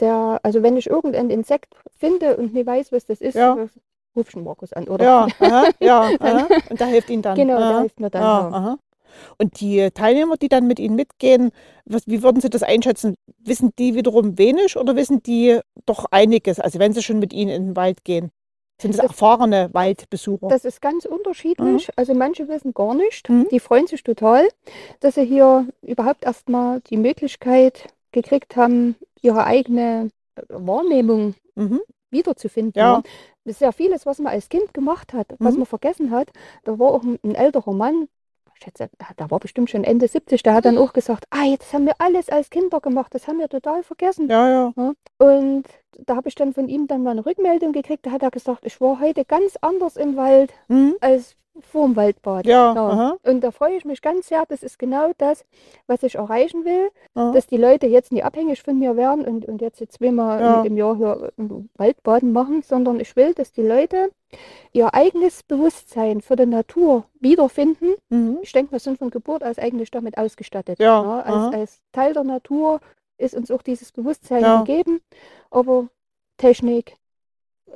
[0.00, 3.56] Der, also wenn ich irgendein Insekt finde und nicht weiß, was das ist, Ja.
[4.16, 5.04] ruf ich Markus an, oder?
[5.04, 6.48] Ja, aha, ja, aha.
[6.68, 7.36] und da hilft ihnen dann.
[7.36, 7.80] Genau, der aha.
[7.82, 8.22] hilft mir dann.
[8.22, 8.78] Ja, Ja.
[9.38, 11.50] Und die Teilnehmer, die dann mit Ihnen mitgehen,
[11.84, 13.16] was, wie würden Sie das einschätzen?
[13.38, 16.60] Wissen die wiederum wenig oder wissen die doch einiges?
[16.60, 18.30] Also wenn sie schon mit Ihnen in den Wald gehen,
[18.80, 20.48] sind das erfahrene Waldbesucher?
[20.48, 21.88] Das ist ganz unterschiedlich.
[21.96, 23.28] Also manche wissen gar nicht.
[23.28, 23.46] Mhm.
[23.50, 24.48] Die freuen sich total,
[25.00, 31.80] dass sie hier überhaupt erstmal die Möglichkeit gekriegt haben, ihre eigene äh, Wahrnehmung mhm.
[32.10, 32.72] wiederzufinden.
[32.74, 33.02] Ja.
[33.44, 35.60] Das ist ja vieles, was man als Kind gemacht hat, was Mhm.
[35.60, 36.30] man vergessen hat.
[36.64, 38.08] Da war auch ein, älterer Mann,
[38.62, 41.86] schätze, der war bestimmt schon Ende 70, der hat dann auch gesagt, ah, das haben
[41.86, 44.28] wir alles als Kinder gemacht, das haben wir total vergessen.
[44.28, 44.92] Ja, ja.
[45.18, 45.64] Und
[45.98, 48.64] da habe ich dann von ihm dann mal eine Rückmeldung gekriegt, da hat er gesagt,
[48.64, 50.94] ich war heute ganz anders im Wald Mhm.
[51.00, 52.46] als vor dem Waldbad.
[52.46, 53.16] Ja, aha.
[53.24, 54.44] Und da freue ich mich ganz sehr.
[54.48, 55.44] Das ist genau das,
[55.86, 57.32] was ich erreichen will, aha.
[57.32, 60.62] dass die Leute jetzt nicht abhängig von mir werden und, und jetzt zweimal Ja.
[60.62, 61.32] im, Jahr hier
[61.76, 64.10] Waldbaden machen, sondern ich will, dass die Leute
[64.72, 67.94] ihr eigenes Bewusstsein für die Natur wiederfinden.
[68.08, 68.38] Mhm.
[68.42, 70.78] Ich denke, wir sind von Geburt aus eigentlich damit ausgestattet.
[70.78, 71.20] Ja, Ja, aha.
[71.20, 72.80] als, als Teil der Natur
[73.18, 74.62] ist uns auch dieses Bewusstsein Ja.
[74.62, 75.00] gegeben,
[75.50, 75.88] aber
[76.38, 76.96] Technik,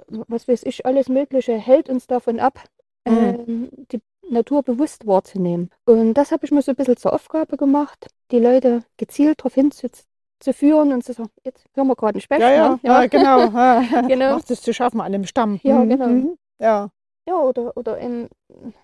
[0.09, 2.59] was weiß ich, alles Mögliche hält uns davon ab,
[3.07, 3.45] Mhm.
[3.47, 5.71] ähm, die Natur bewusst wahrzunehmen.
[5.85, 9.55] Und das habe ich mir so ein bisschen zur Aufgabe gemacht, die Leute gezielt darauf
[9.55, 12.41] hinzuführen und zu sagen, jetzt hören wir gerade einen Specht.
[12.41, 12.81] Ja, ja, ne?
[12.83, 13.41] ja, genau.
[13.51, 13.83] ja.
[14.09, 14.35] Genau.
[14.35, 15.61] Macht es zu schaffen an einem Stamm.
[15.63, 16.07] Ja, Mhm, genau.
[16.09, 16.39] mhm.
[16.59, 16.91] Ja,
[17.29, 18.29] Ja, oder, oder in,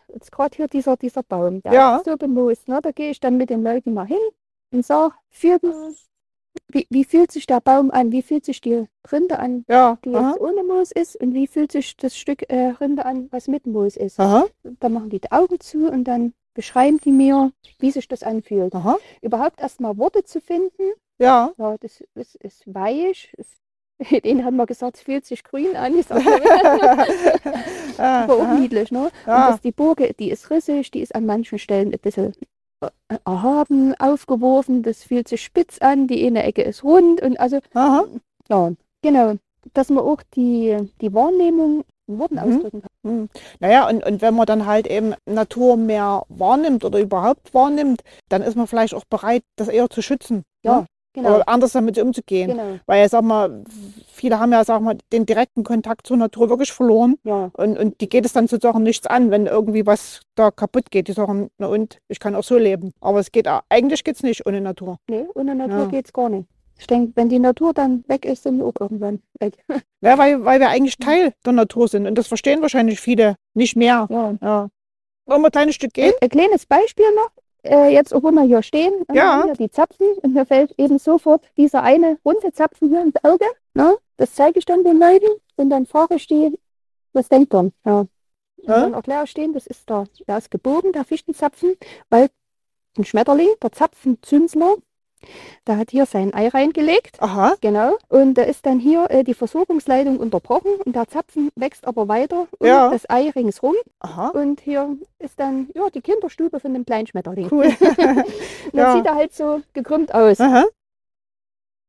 [0.08, 1.96] jetzt gerade hier dieser, dieser Baum, der Ja.
[1.96, 2.68] ist so bemoost.
[2.68, 2.80] Ne?
[2.82, 4.18] Da gehe ich dann mit den Leuten mal hin
[4.72, 5.14] und sage,
[6.72, 8.12] wie, wie fühlt sich der Baum an?
[8.12, 9.98] Wie fühlt sich die Rinde an, ja.
[10.04, 10.30] die Aha.
[10.30, 11.16] jetzt ohne Moos ist?
[11.16, 14.18] Und wie fühlt sich das Stück äh, Rinde an, was mit Moos ist?
[14.18, 14.46] Aha.
[14.80, 18.74] Da machen die die Augen zu und dann beschreiben die mir, wie sich das anfühlt.
[18.74, 18.98] Aha.
[19.20, 20.92] Überhaupt erstmal Worte zu finden.
[21.18, 21.52] Ja.
[21.58, 23.32] Ja, das ist, ist weich.
[24.24, 25.96] Denen haben wir gesagt, es fühlt sich grün an.
[25.96, 26.22] Ich sag,
[27.98, 29.04] Ah, aber auch niedlich, ne?
[29.04, 29.50] Und Ja.
[29.50, 32.32] dass die Burge, die ist rissig, die ist an manchen Stellen ein bisschen
[33.24, 38.04] erhaben, aufgeworfen, das fühlt sich spitz an, die eine Ecke ist rund und also, Aha.
[38.48, 39.34] ja, genau,
[39.74, 42.40] dass man auch die, die Wahrnehmung in Worten Mhm.
[42.40, 43.10] ausdrücken kann.
[43.10, 43.28] Hm.
[43.60, 48.42] Naja, und, und wenn man dann halt eben Natur mehr wahrnimmt oder überhaupt wahrnimmt, dann
[48.42, 50.42] ist man vielleicht auch bereit, das eher zu schützen.
[50.64, 50.86] Ja.
[51.14, 51.36] Genau.
[51.36, 52.52] oder anders damit umzugehen.
[52.52, 52.78] Genau.
[52.86, 53.64] Weil, sag mal,
[54.10, 57.16] viele haben ja, sag mal, den direkten Kontakt zur Natur wirklich verloren.
[57.24, 57.50] Ja.
[57.52, 61.08] Und, und die geht es dann sozusagen nichts an, wenn irgendwie was da kaputt geht.
[61.08, 62.92] Die sagen, na und, ich kann auch so leben.
[63.00, 64.98] Aber es geht, auch- eigentlich geht es nicht ohne Natur.
[65.08, 65.86] Nee, ohne Natur Ja.
[65.86, 66.48] geht's gar nicht.
[66.78, 69.54] Ich denke, wenn die Natur dann weg ist, sind wir auch irgendwann weg.
[70.00, 70.96] Ja, weil, weil wir eigentlich.
[70.96, 72.06] Teil der Natur sind.
[72.08, 74.08] Und das verstehen wahrscheinlich viele nicht mehr.
[74.10, 74.34] Ja.
[74.42, 74.68] Ja.
[75.26, 76.12] Wollen wir ein kleines Stück gehen?
[76.20, 77.30] Ein, ein kleines Beispiel noch.
[77.64, 79.44] Äh, jetzt, obwohl wir hier stehen, äh, Ja.
[79.44, 83.46] hier die Zapfen, und mir fällt eben sofort dieser eine runde Zapfen hier ins Auge.
[83.74, 83.96] Ne?
[84.16, 86.58] Das zeige ich dann den Leuten und dann frage ich die,
[87.12, 87.70] was denkt ihr?
[87.84, 88.00] Ja.
[88.00, 88.08] Und
[88.68, 88.80] Ja.
[88.80, 91.76] dann erkläre ich denen, das ist der, der ist gebogen, der Fichtenzapfen,
[92.10, 92.28] weil
[92.98, 94.76] ein Schmetterling, der Zapfenzünsler,
[95.66, 97.20] der hat hier sein Ei reingelegt.
[97.22, 97.54] Aha.
[97.60, 97.96] Genau.
[98.08, 102.46] Und da ist dann hier äh, die Versorgungsleitung unterbrochen und der Zapfen wächst aber weiter
[102.58, 102.90] um Ja.
[102.90, 103.74] das Ei ringsrum.
[104.00, 104.28] Aha.
[104.28, 107.48] Und hier ist dann ja, die Kinderstube von dem kleinen Schmetterling.
[107.50, 107.66] Cool.
[107.80, 108.24] Und dann
[108.72, 108.96] Ja.
[108.96, 110.40] sieht er halt so gekrümmt aus.
[110.40, 110.64] Aha.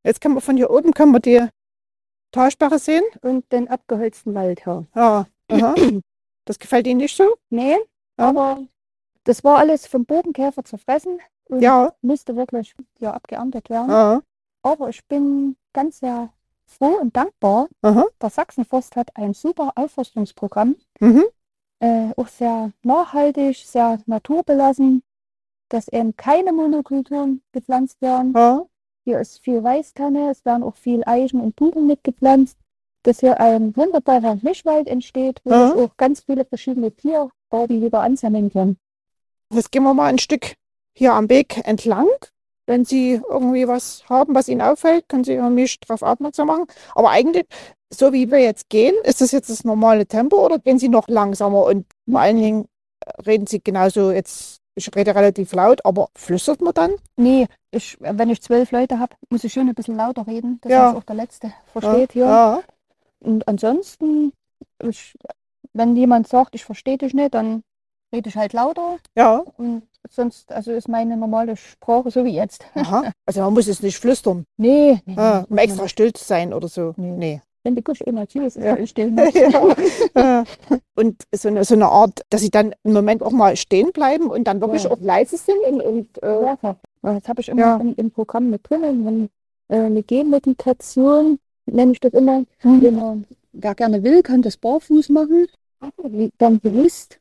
[0.04, 1.42] Jetzt kann man von hier oben kann man die
[2.32, 3.04] Talsperre sehen.
[3.22, 4.86] Und den abgeholzten Wald her.
[4.96, 5.26] Ja.
[5.50, 5.76] Aha.
[6.46, 7.36] Das gefällt Ihnen nicht so?
[7.50, 7.78] Nee,
[8.18, 8.62] aber
[9.24, 11.22] das war alles vom Bodenkäfer zerfressen und
[11.62, 11.94] Ja.
[12.02, 13.90] musste wirklich ja, abgeerntet werden.
[13.90, 14.22] Ja.
[14.64, 16.30] Aber ich bin ganz sehr
[16.66, 17.68] froh und dankbar.
[17.82, 18.06] Aha.
[18.22, 20.76] Der Sachsenforst hat ein super Aufforstungsprogramm.
[21.00, 21.24] Mhm.
[21.80, 25.04] äh, auch sehr nachhaltig, sehr naturbelassen,
[25.70, 28.34] dass eben keine Monokulturen gepflanzt werden.
[28.36, 28.66] Ja.
[29.04, 32.58] Hier ist viel Weißtanne, es werden auch viel Eichen und Buchen mitgepflanzt,
[33.04, 35.72] dass hier ein wunderbarer Mischwald entsteht, wo Ja.
[35.72, 38.78] sich auch ganz viele verschiedene Tierarten wieder ansammeln können.
[39.52, 40.56] Jetzt gehen wir mal ein Stück
[40.94, 42.08] hier am Weg entlang.
[42.66, 46.66] Wenn Sie irgendwie was haben, was Ihnen auffällt, können Sie mich darauf aufmerksam machen.
[46.96, 47.46] Aber eigentlich,
[47.94, 51.08] so wie wir jetzt gehen, ist das jetzt das normale Tempo oder gehen Sie noch
[51.10, 51.66] langsamer?
[51.66, 52.66] Und vor allen Dingen
[53.06, 56.94] äh, reden Sie genauso jetzt, ich rede relativ laut, aber flüstert man dann?
[57.18, 60.72] Nee, ich, wenn ich zwölf Leute habe, muss ich schon ein bisschen lauter reden, dass
[60.72, 60.96] Ja.
[60.96, 62.26] auch der Letzte versteht hier.
[62.26, 62.62] Ja.
[63.20, 64.32] Und ansonsten,
[64.82, 65.16] ich,
[65.74, 67.62] wenn jemand sagt, ich verstehe dich nicht, dann
[68.14, 68.98] rede ich halt lauter.
[69.16, 69.44] Ja.
[69.58, 72.66] Und sonst, also ist meine normale Sprache so wie jetzt.
[72.76, 73.12] Aha.
[73.26, 76.68] Also man muss es nicht flüstern, Nee, nee, nee, um extra still zu sein oder
[76.68, 76.94] so.
[76.98, 77.12] Nee.
[77.18, 77.42] Nee.
[77.66, 78.86] Wenn die Kusche immer zu ist, ist Ja.
[78.86, 79.16] still.
[80.16, 80.44] Ja.
[80.96, 84.28] und so eine, so eine Art, dass sie dann einen Moment auch mal stehen bleiben
[84.28, 84.92] und dann wirklich Ja.
[84.92, 88.70] auch leise sind und, und äh, Ja, das habe ich immer im, im Programm mit
[88.70, 89.06] drin.
[89.06, 89.30] Wenn,
[89.70, 92.44] äh, eine Gehmeditation, nenne ich das immer.
[92.64, 93.18] Immer,
[93.54, 95.48] Wer gerne will, kann das barfuß machen.
[96.04, 97.20] Wie- Dann bewusst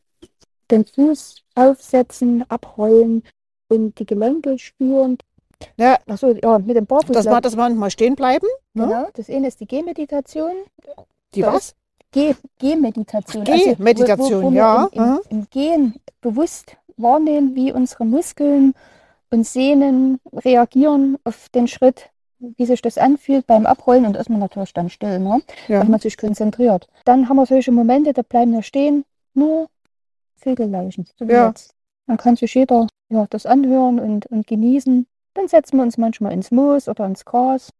[0.72, 3.22] den Fuß aufsetzen, abrollen
[3.68, 5.18] und die Gelenke spüren.
[5.76, 5.98] Ja.
[6.06, 7.14] Achso, ja, mit dem Barfuß.
[7.14, 8.46] dass man, dass man mal stehen bleiben.
[8.74, 8.86] Ne?
[8.86, 10.52] Genau, das eine ist die Gehmeditation.
[11.34, 11.74] Die Da was?
[12.10, 13.44] Geh, Gehmeditation.
[13.44, 18.74] Gehmeditation, wo, wo, wo ja, im, im, Im Gehen bewusst wahrnehmen, wie unsere Muskeln
[19.30, 24.40] und Sehnen reagieren auf den Schritt, wie sich das anfühlt beim Abrollen und ist man
[24.40, 25.40] natürlich dann still, ne?
[25.68, 25.80] Ja.
[25.80, 26.88] wenn man sich konzentriert.
[27.04, 29.68] Dann haben wir solche Momente, da bleiben wir stehen, nur
[30.42, 31.52] Vögelleichen, so Ja.
[32.06, 35.06] Dann kann sich jeder ja, das anhören und, und genießen.
[35.34, 37.70] Dann setzen wir uns manchmal ins Moos oder ins Gras.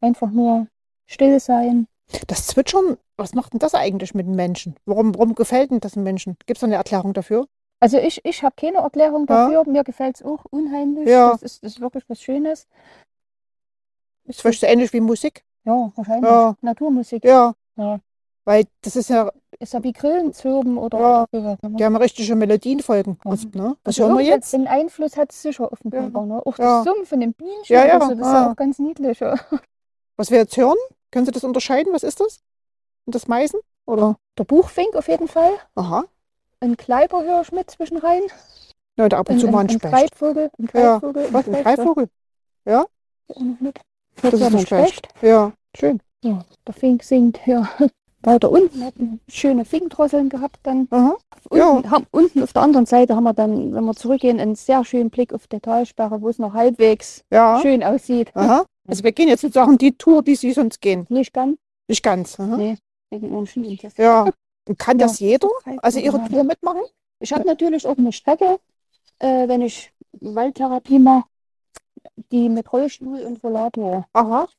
[0.00, 0.66] Einfach nur
[1.06, 1.86] still sein.
[2.26, 4.76] Das Zwitschern, was macht denn das eigentlich mit den Menschen?
[4.84, 6.36] Warum, warum gefällt denn das den Menschen?
[6.46, 7.46] Gibt es eine Erklärung dafür?
[7.80, 9.46] Also ich, ich habe keine Erklärung Ja.
[9.48, 9.70] dafür.
[9.72, 11.08] Mir gefällt es auch unheimlich.
[11.08, 11.32] Ja.
[11.32, 12.66] Das, ist, das ist wirklich was Schönes.
[14.24, 15.44] Ist vielleicht so ähnlich wie Musik?
[15.64, 16.30] Ja, wahrscheinlich.
[16.30, 16.56] Ja.
[16.60, 17.24] Naturmusik.
[17.24, 17.54] Ja.
[17.76, 18.00] Ja.
[18.48, 21.56] Weil das ist ja, Ist ja wie Grillen zirpen oder Ja.
[21.62, 23.18] die haben richtige Melodienfolgen.
[23.22, 23.30] Ja.
[23.30, 23.76] Was, ne?
[23.84, 24.52] was Also hören wir jetzt?
[24.54, 26.00] Den Einfluss hat es sicher auf den Ja.
[26.00, 26.24] Körper.
[26.24, 26.40] Ne?
[26.46, 26.78] Auch Ja.
[26.82, 27.64] das Summen von den Bienchen.
[27.66, 28.32] Ja, ja, So, das ist ah.
[28.46, 29.20] ja auch ganz niedlich.
[29.20, 29.34] Ja.
[30.16, 30.78] Was wir jetzt hören?
[31.10, 31.92] Können Sie das unterscheiden?
[31.92, 32.40] Was ist das?
[33.04, 33.60] Und das Meißen?
[33.84, 34.16] Oder?
[34.38, 35.50] Der Buchfink auf jeden Fall.
[35.74, 36.04] Aha.
[36.60, 38.22] Ein Kleiber höre ich mit zwischen rein.
[38.96, 39.92] Ja, und ab und Ein, zu ein, mal ein ein Specht.
[39.92, 40.50] Greifvogel.
[40.58, 40.98] Ein Ja.
[40.98, 41.28] Greifvogel.
[41.32, 41.46] Was?
[41.48, 42.08] Ein Specht, Greifvogel?
[42.64, 42.86] ja.
[44.22, 45.08] Das ist ja ein Specht.
[45.20, 46.00] Ja, schön.
[46.24, 47.68] Ja, der Fink singt ja
[48.28, 48.82] weiter unten.
[48.82, 50.86] Eine schöne Finkdrosseln gehabt dann.
[51.48, 54.84] Unten, haben, unten auf der anderen Seite haben wir dann, wenn wir zurückgehen, einen sehr
[54.84, 57.24] schönen Blick auf die Talsperre, wo es noch halbwegs
[57.62, 58.30] schön aussieht.
[58.34, 58.64] Aha.
[58.86, 61.06] Also wir gehen jetzt sozusagen die Tour, die Sie sonst gehen.
[61.08, 61.58] Nicht ganz.
[61.88, 62.38] Nicht ganz.
[62.38, 62.56] Aha.
[62.56, 62.76] Nee,
[63.10, 63.46] wegen
[63.96, 64.30] Ja.
[64.68, 65.48] Und kann das jeder?
[65.78, 66.22] Also Ihre.
[66.28, 66.82] Tour mitmachen?
[67.20, 68.58] Ich habe natürlich auch eine Strecke,
[69.18, 71.24] äh, wenn ich Waldtherapie mache,
[72.30, 74.06] die mit Rollstuhl und Rollator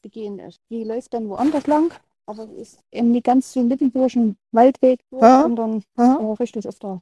[0.01, 0.59] begehen ist.
[0.69, 1.93] Die läuft dann woanders lang,
[2.29, 5.41] aber die ist eben nicht ganz so mitten durch den Waldweg, durch, Ja.
[5.41, 6.03] sondern äh,
[6.39, 7.01] richtig auf der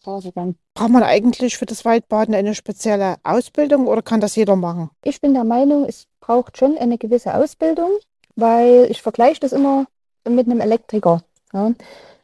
[0.00, 0.54] Straße dann.
[0.74, 4.90] Braucht man eigentlich für das Waldbaden eine spezielle Ausbildung oder kann das jeder machen?
[5.02, 7.90] Ich bin der Meinung, es braucht schon eine gewisse Ausbildung,
[8.36, 9.86] weil ich vergleiche das immer
[10.28, 11.22] mit einem Elektriker.
[11.52, 11.72] Ja.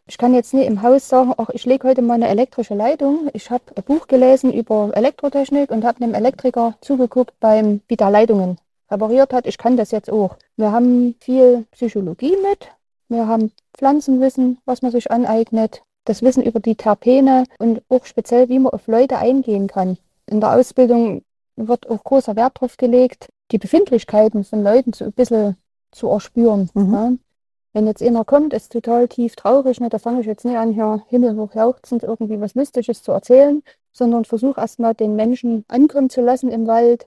[0.07, 3.31] Ich kann jetzt nicht im Haus sagen, ach, ich lege heute mal eine elektrische Leitung.
[3.33, 8.11] Ich habe ein Buch gelesen über Elektrotechnik und habe einem Elektriker zugeguckt beim, wie der
[8.11, 8.59] Leitungen
[8.91, 9.47] repariert hat.
[9.47, 10.37] Ich kann das jetzt auch.
[10.57, 12.69] Wir haben viel Psychologie mit.
[13.09, 15.83] Wir haben Pflanzenwissen, was man sich aneignet.
[16.05, 19.99] Das Wissen über die Terpene und auch speziell, wie man auf Leute eingehen kann.
[20.27, 21.23] In der Ausbildung
[21.57, 25.57] wird auch großer Wert darauf gelegt, die Befindlichkeiten von Leuten so ein bisschen
[25.93, 26.71] zu erspüren.
[26.75, 26.93] Mhm.
[26.93, 27.13] Ja.
[27.73, 30.73] Wenn jetzt einer kommt, ist total tief traurig, ne, da fange ich jetzt nicht an,
[30.73, 36.21] hier himmelhoch jauchzend irgendwie was Mystisches zu erzählen, sondern versuche erstmal den Menschen ankommen zu
[36.21, 37.07] lassen im Wald.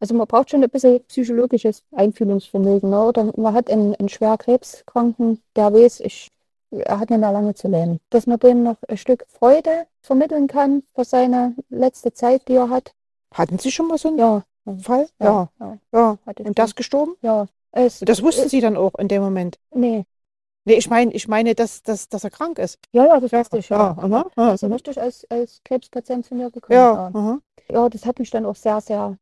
[0.00, 2.90] Also man braucht schon ein bisschen psychologisches Einfühlungsvermögen.
[2.90, 3.02] Ne?
[3.04, 6.28] Oder man hat einen, einen schwer Krebskranken, der weiß, ich,
[6.70, 7.98] er hat nicht mehr lange zu leben.
[8.10, 12.70] Dass man dem noch ein Stück Freude vermitteln kann für seine letzte Zeit, die er
[12.70, 12.92] hat.
[13.34, 14.42] Hatten Sie schon mal so einen Ja,
[14.80, 15.08] Fall?
[15.20, 15.48] Ja.
[15.60, 16.18] ja, ja.
[16.36, 17.14] ich Und das gestorben?
[17.22, 17.46] Ja.
[17.72, 19.58] Es, das wussten es, Sie dann auch in dem Moment?
[19.74, 20.04] Nee.
[20.64, 22.78] Nee, ich meine, ich meine, dass, dass, dass er krank ist.
[22.92, 23.68] Ja, ja, das Ja, wusste ich.
[23.68, 24.08] ja, Ja.
[24.36, 24.72] ja, ja mhm.
[24.74, 26.78] richtig als, als Krebspatient zu mir gekommen.
[26.78, 27.38] ja, Ja.
[27.70, 29.16] ja, das hat mich dann auch sehr, sehr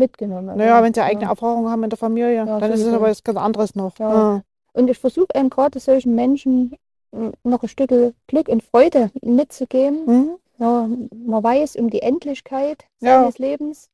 [0.00, 0.56] mitgenommen.
[0.56, 1.30] Naja, wenn Sie eigene ja.
[1.30, 3.96] Erfahrungen haben in der Familie, Ja, dann ist es aber was ganz anderes noch.
[3.98, 4.10] Ja.
[4.12, 4.42] Ja.
[4.72, 6.76] Und ich versuche eben gerade solchen Menschen
[7.12, 7.90] m, noch ein Stück
[8.26, 10.04] Glück und Freude mitzugeben.
[10.06, 10.30] Mhm.
[10.58, 13.20] Ja, man weiß um die Endlichkeit Ja.
[13.22, 13.88] seines Lebens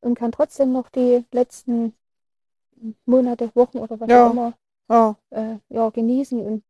[0.00, 1.94] und kann trotzdem noch die letzten
[3.06, 4.26] Monate, Wochen oder was Ja.
[4.28, 4.52] auch immer
[4.90, 5.16] Ja.
[5.30, 6.62] äh, ja, genießen und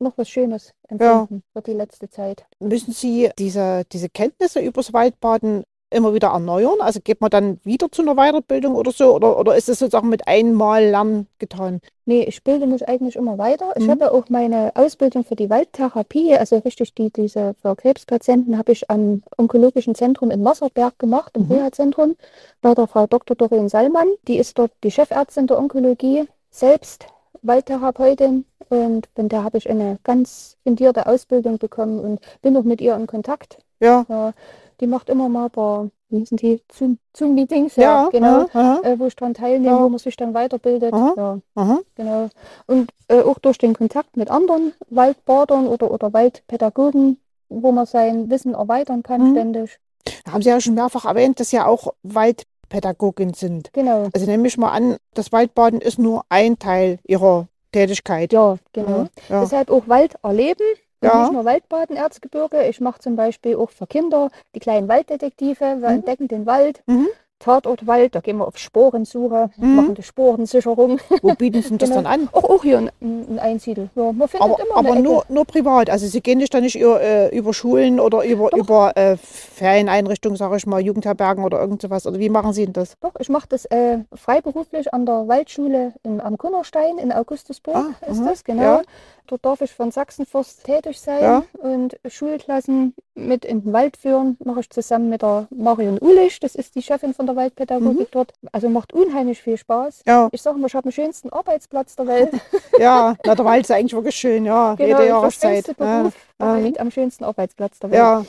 [0.00, 2.46] noch was Schönes empfinden für die letzte Zeit.
[2.60, 6.80] Müssen Sie diese, diese Kenntnisse übers Waldbaden immer wieder erneuern?
[6.80, 9.14] Also geht man dann wieder zu einer Weiterbildung oder so?
[9.14, 11.80] Oder, oder ist es sozusagen mit einmal Lernen getan?
[12.04, 13.72] Nee, ich bilde mich eigentlich immer weiter.
[13.76, 13.90] Ich Mhm.
[13.90, 18.90] habe auch meine Ausbildung für die Waldtherapie, also richtig die, diese für Krebspatienten, habe ich
[18.90, 21.52] am Onkologischen Zentrum in Wasserberg gemacht, im Mhm.
[21.52, 22.16] Reha-Zentrum,
[22.60, 23.36] bei der Frau Dr.
[23.36, 24.08] Doreen Sallmann.
[24.26, 27.06] Die ist dort die Chefärztin der Onkologie, selbst
[27.42, 28.44] Waldtherapeutin.
[28.70, 32.94] Und von der habe ich eine ganz fundierte Ausbildung bekommen und bin auch mit ihr
[32.94, 33.58] in Kontakt.
[33.80, 34.04] Ja.
[34.08, 34.32] Ja,
[34.80, 38.48] die macht immer mal ein paar, wie sind die, Zoom- Zoom-Meetings, Ja, ja, genau, aha,
[38.54, 39.82] aha, äh, wo ich dran teilnehme, Ja.
[39.82, 40.92] wo man sich dann weiterbildet.
[40.94, 41.40] Aha.
[41.56, 41.78] Ja.
[41.96, 42.28] Genau.
[42.66, 47.18] Und äh, auch durch den Kontakt mit anderen Waldbadern oder, oder Waldpädagogen,
[47.48, 49.34] wo man sein Wissen erweitern kann Mhm.
[49.34, 49.78] ständig.
[50.24, 53.72] Da haben Sie ja schon mehrfach erwähnt, dass Sie ja auch Waldpädagogin sind.
[53.72, 54.08] Genau.
[54.14, 58.32] Also nehme ich mal an, das Waldbaden ist nur ein Teil Ihrer Tätigkeit.
[58.32, 59.00] Ja, genau.
[59.00, 59.08] Mhm.
[59.28, 60.64] Deshalb auch Wald erleben.
[61.02, 61.20] Ja.
[61.22, 62.66] nicht nur Waldbaden, Erzgebirge.
[62.66, 65.60] Ich mache zum Beispiel auch für Kinder die kleinen Walddetektive.
[65.60, 65.84] Wir Mhm.
[65.96, 67.08] entdecken den Wald, Mhm.
[67.40, 69.76] Tatort Wald, da gehen wir auf Spurensuche, Mhm.
[69.76, 70.98] machen die Spurensicherung.
[71.22, 72.02] Wo bieten Sie das Genau.
[72.02, 72.28] dann an?
[72.32, 73.90] Auch, auch hier ein, ein Einsiedel.
[73.94, 75.88] Ja, man findet Aber, immer aber nur, nur privat.
[75.88, 78.58] Also Sie gehen nicht dann nicht über, äh, über Schulen oder über, Doch.
[78.58, 82.06] über äh, Ferieneinrichtungen, sage ich mal, Jugendherbergen oder irgend sowas.
[82.06, 82.94] Oder wie machen Sie denn das?
[83.00, 88.10] Doch, ich mache das äh, freiberuflich an der Waldschule in, am Kunnerstein in Augustusburg Ah,
[88.10, 88.62] ist aha, das, genau.
[88.62, 88.82] ja.
[89.26, 91.42] Dort darf ich von Sachsenforst tätig sein Ja.
[91.58, 94.38] und Schulklassen mit in den Wald führen.
[94.42, 98.06] Mache ich zusammen mit der Marion Ulich, das ist die Chefin von der Waldpädagogik Mhm.
[98.10, 98.32] dort.
[98.52, 100.02] Also macht unheimlich viel Spaß.
[100.06, 102.30] Ja, Ich sage mal, ich habe den schönsten Arbeitsplatz der Welt.
[102.78, 103.14] ja.
[103.24, 104.74] Na, der Wald ist eigentlich wirklich schön, ja.
[104.74, 105.68] Genau, Jede der Jahreszeit.
[105.68, 107.98] Ja, Beruf ähm, Welt, am schönsten Arbeitsplatz der Welt.
[108.00, 108.24] ja,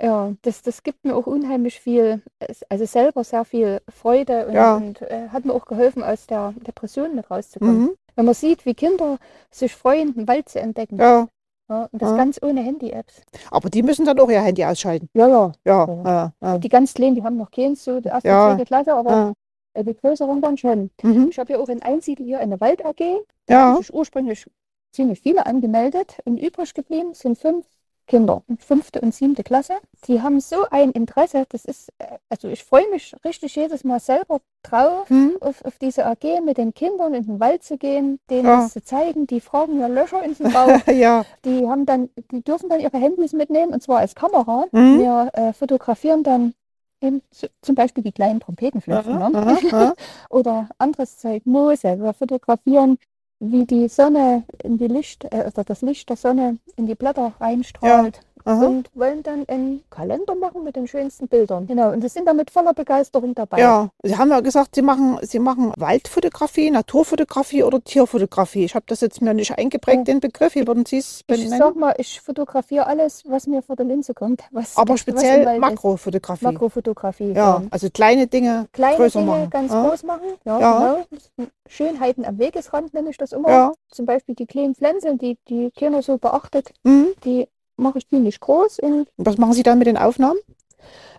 [0.00, 2.22] Ja, das, das gibt mir auch unheimlich viel,
[2.68, 4.74] also selber sehr viel Freude und, Ja.
[4.76, 7.80] und äh, hat mir auch geholfen, aus der Depression mit rauszukommen.
[7.80, 7.90] mhm.
[8.16, 9.18] Wenn man sieht, wie Kinder
[9.50, 10.98] sich freuen, den Wald zu entdecken.
[10.98, 11.28] ja.
[11.72, 12.16] Ja, und das Ja.
[12.16, 13.22] ganz ohne Handy-Apps.
[13.50, 15.08] Aber die müssen dann auch ihr Handy ausschalten.
[15.14, 15.52] Ja, ja.
[15.64, 16.58] Ja, Ja.
[16.58, 18.50] Die ganz kleinen, die haben noch keins, so die erste, Ja.
[18.50, 19.34] zweite Klasse, aber
[19.76, 19.82] ja.
[19.82, 20.90] die größeren dann schon.
[21.02, 21.28] Mhm.
[21.30, 23.24] Ich habe ja auch in Einsiedel hier eine Wald-AG.
[23.46, 23.60] Da Ja.
[23.68, 24.46] haben sich ursprünglich
[24.92, 27.64] ziemlich viele angemeldet und übrig geblieben sind fünf
[28.06, 29.74] Kinder, fünfte und siebte Klasse.
[30.06, 34.00] Die haben so ein Interesse, das ist, äh, also ich freue mich richtig jedes Mal
[34.00, 35.36] selber drauf, Mhm.
[35.40, 38.56] auf, auf diese AG mit den Kindern in den Wald zu gehen, denen Ja.
[38.62, 39.26] das zu zeigen.
[39.26, 40.68] Die fragen mir Löcher in den Bauch.
[40.88, 41.24] ja.
[41.44, 44.66] Die haben dann, die dürfen dann ihre Handys mitnehmen und zwar als Kamera.
[44.72, 44.98] Mhm.
[45.00, 46.54] Wir äh, fotografieren dann
[47.00, 47.22] eben
[47.62, 49.94] zum Beispiel die kleinen Trompetenflöckchen Aha, ne?
[50.30, 51.98] oder anderes Zeug, Moose.
[52.00, 52.98] Wir fotografieren,
[53.42, 57.32] wie die Sonne in die Licht, äh, oder das Licht der Sonne in die Blätter
[57.40, 58.20] reinstrahlt.
[58.44, 58.66] Aha.
[58.66, 61.66] Und wollen dann einen Kalender machen mit den schönsten Bildern.
[61.66, 63.58] Genau, und das sind da mit voller Begeisterung dabei.
[63.60, 68.64] Ja, Sie haben ja gesagt, Sie machen, Sie machen Waldfotografie, Naturfotografie oder Tierfotografie.
[68.64, 70.04] Ich habe das jetzt mir nicht eingeprägt, Ja.
[70.14, 70.54] den Begriff.
[70.54, 71.58] Wie würden Sie es Ich benennen?
[71.58, 74.42] sag mal, ich fotografiere alles, was mir vor der Linse kommt.
[74.52, 75.58] Was, Aber speziell.
[75.58, 76.44] Makrofotografie.
[76.44, 77.32] Makrofotografie.
[77.32, 79.50] Ja, also kleine Dinge Kleine größer Dinge machen.
[79.50, 79.88] ganz ja.
[79.88, 80.26] groß machen.
[80.44, 81.04] Ja, Ja.
[81.36, 81.48] genau.
[81.68, 83.48] Schönheiten am Wegesrand nenne ich das immer.
[83.50, 83.72] Ja.
[83.90, 87.08] Zum Beispiel die kleinen Pflänzchen, die die keiner so beachtet, Mhm.
[87.24, 88.78] die mache ich ziemlich groß.
[88.80, 90.38] Und was machen Sie dann mit den Aufnahmen?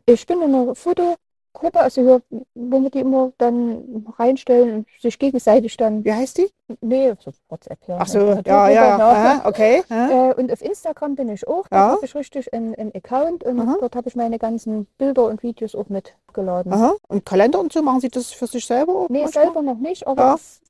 [0.05, 1.15] ich bin in einer Foto,
[1.53, 2.21] Gruppe, also hier,
[2.55, 6.03] wo wir die immer dann reinstellen und sich gegenseitig dann.
[6.03, 6.49] Wie heißt die?
[6.81, 7.97] Nee, so WhatsApp ja.
[7.99, 9.83] Ach so, Also ja, ja, aha, okay.
[9.87, 10.31] aha.
[10.31, 11.67] Äh, und auf Instagram bin ich auch.
[11.67, 11.87] Da Ja.
[11.91, 13.77] habe ich richtig einen, einen Account und Aha.
[13.79, 16.73] dort habe ich meine ganzen Bilder und Videos auch mitgeladen.
[16.73, 16.95] Aha.
[17.07, 18.93] Und Kalender und so, machen Sie das für sich selber?
[18.95, 19.45] auch Nee, manchmal?
[19.45, 20.61] selber noch nicht, aber Ja, das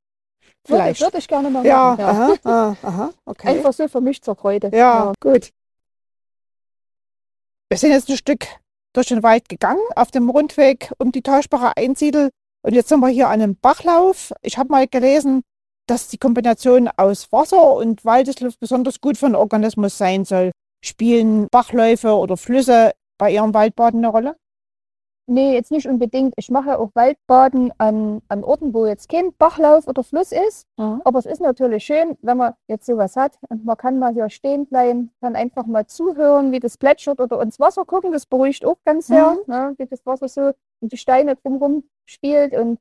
[0.68, 1.02] würde, vielleicht.
[1.02, 2.02] würde ich gerne mal Ja, machen.
[2.02, 2.52] Ja.
[2.52, 3.48] aha, aha, okay.
[3.48, 4.70] Einfach so für mich zur Freude.
[4.74, 5.52] Ja, gut.
[7.74, 8.45] Wir sind jetzt ein Stück
[8.93, 12.30] durch den Wald gegangen, auf dem Rundweg um die Tauschbacher Einsiedel.
[12.61, 14.32] Und jetzt sind wir hier an einem Bachlauf.
[14.43, 15.41] Ich habe mal gelesen,
[15.88, 20.51] dass die Kombination aus Wasser und Waldesluft besonders gut für den Organismus sein soll.
[20.86, 24.36] Spielen Bachläufe oder Flüsse bei Ihrem Waldbaden eine Rolle?
[25.26, 26.34] Nee, jetzt nicht unbedingt.
[26.38, 30.67] Ich mache auch Waldbaden an, an Orten, wo jetzt kein Bachlauf oder Fluss ist.
[31.05, 34.30] Aber es ist natürlich schön, wenn man jetzt sowas hat und man kann mal hier
[34.30, 38.11] stehen bleiben, kann einfach mal zuhören, wie das plätschert oder ins Wasser gucken.
[38.11, 40.51] Das beruhigt auch ganz sehr, ne, wie das Wasser so
[40.82, 42.53] und die Steine drumherum spielt.
[42.53, 42.80] Und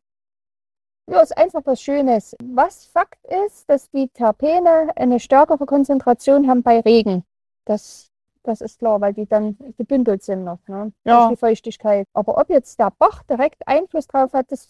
[1.08, 2.36] ja, ist einfach was Schönes.
[2.42, 7.24] Was Fakt ist, dass die Terpene eine stärkere Konzentration haben bei Regen.
[7.64, 8.10] Das,
[8.44, 11.28] das ist klar, weil die dann gebündelt sind noch, ne, Ja.
[11.30, 12.06] die Feuchtigkeit.
[12.14, 14.68] Aber ob jetzt der Bach direkt Einfluss drauf hat, das,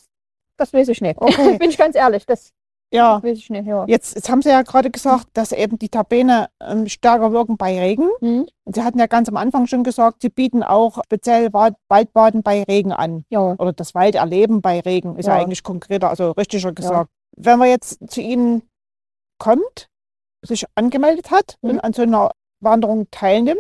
[0.59, 1.21] das weiß ich nicht.
[1.21, 1.57] Okay.
[1.59, 2.53] Bin ich ganz ehrlich, das
[2.93, 3.67] Ja, weiß ich nicht.
[3.67, 3.85] Ja.
[3.89, 7.79] jetzt, jetzt haben Sie ja gerade gesagt, dass eben die Terpene ähm, stärker wirken bei
[7.81, 8.09] Regen.
[8.21, 8.47] Hm?
[8.65, 12.43] Und Sie hatten ja ganz am Anfang schon gesagt, Sie bieten auch speziell Wald- Waldbaden
[12.43, 13.25] bei Regen an.
[13.31, 13.55] Ja.
[13.59, 15.43] Oder das Walderleben bei Regen ist ja, Ja.
[15.43, 17.11] eigentlich konkreter, also richtiger gesagt.
[17.35, 18.63] Wenn man jetzt zu Ihnen
[19.39, 19.89] kommt,
[20.45, 21.71] sich angemeldet hat Mhm.
[21.71, 22.31] und an so einer
[22.63, 23.59] Wanderung teilnimmt,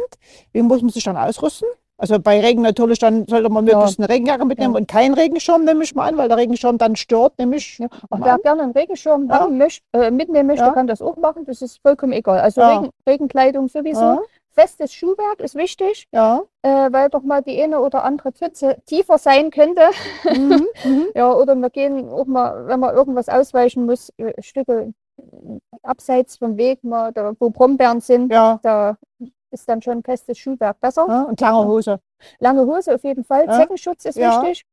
[0.53, 1.69] wie muss man sich dann ausrüsten?
[1.99, 3.77] Also bei Regen natürlich, dann sollte man Ja.
[3.77, 4.81] möglichst eine Regenjacke mitnehmen Ja.
[4.81, 7.79] und keinen Regenschirm, nehme ich mal an, weil der Regenschirm dann stört, nämlich.
[7.79, 7.87] Ja.
[8.11, 9.47] Mal wer gerne einen Regenschirm Ja.
[9.47, 10.73] möchte, äh, mitnehmen möchte, Ja.
[10.73, 11.45] kann das auch machen.
[11.45, 12.41] Das ist vollkommen egal.
[12.41, 12.79] Also Ja.
[12.79, 14.01] Regen, Regenkleidung sowieso.
[14.01, 14.21] Ja,
[14.55, 16.43] Festes Schuhwerk ist wichtig, ja.
[16.61, 19.83] äh, weil doch mal die eine oder andere Pfütze tiefer sein könnte.
[20.25, 20.67] Mhm.
[20.85, 21.07] Mhm.
[21.17, 24.93] Ja, oder wir gehen auch mal, wenn man irgendwas ausweichen muss, äh, Stücke
[25.83, 28.59] abseits vom Weg, mal, da, wo Brombeeren sind, ja.
[28.63, 28.97] da
[29.51, 31.07] ist dann schon festes Schuhwerk besser.
[31.09, 31.23] ja.
[31.23, 32.01] Und lange Hose.
[32.39, 33.47] Lange Hose auf jeden Fall.
[33.47, 33.59] Ja.
[33.59, 34.65] Zeckenschutz ist wichtig.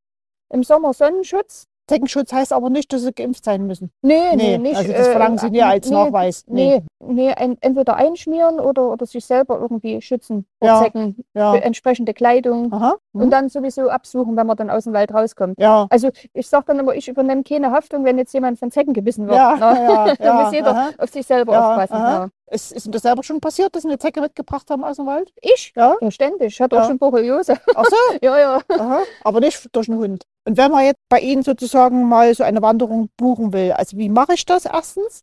[0.52, 1.68] Im Sommer Sonnenschutz.
[1.90, 3.92] Zeckenschutz heißt aber nicht, dass sie geimpft sein müssen.
[4.02, 4.78] Nee, nee, Nee, nicht.
[4.78, 6.44] also das verlangen sie nie als nee, Nachweis.
[6.48, 6.84] Nee.
[7.00, 10.82] Nee, nee entweder einschmieren oder, oder sich selber irgendwie schützen vor Ja.
[10.84, 11.56] Zecken, Ja.
[11.56, 12.96] entsprechende Kleidung Aha.
[13.14, 13.32] und Mhm.
[13.32, 15.60] dann sowieso absuchen, wenn man dann aus dem Wald rauskommt.
[15.60, 15.88] Ja.
[15.90, 19.26] Also ich sage dann immer, ich übernehme keine Haftung, wenn jetzt jemand von Zecken gebissen
[19.28, 19.36] wird.
[19.38, 19.60] Ja, ne?
[20.16, 20.90] ja, da muss jeder aha.
[20.98, 22.32] auf sich selber aufpassen.
[22.52, 25.06] Ist, ist Ihnen das selber schon passiert, dass Sie eine Zecke mitgebracht haben aus dem
[25.06, 25.32] Wald?
[25.40, 25.72] Ich?
[25.76, 25.96] Ja.
[26.02, 26.48] Ja, ständig.
[26.54, 27.54] Ich hatte auch schon Borreliose.
[27.76, 28.60] Ach so, ja, ja.
[28.70, 29.02] aha.
[29.24, 30.24] aber nicht durch einen Hund.
[30.46, 34.10] Und wenn man jetzt bei Ihnen sozusagen mal so eine Wanderung buchen will, also wie
[34.10, 35.22] mache ich das erstens?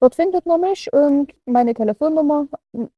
[0.01, 2.47] Dort findet man mich und meine Telefonnummer.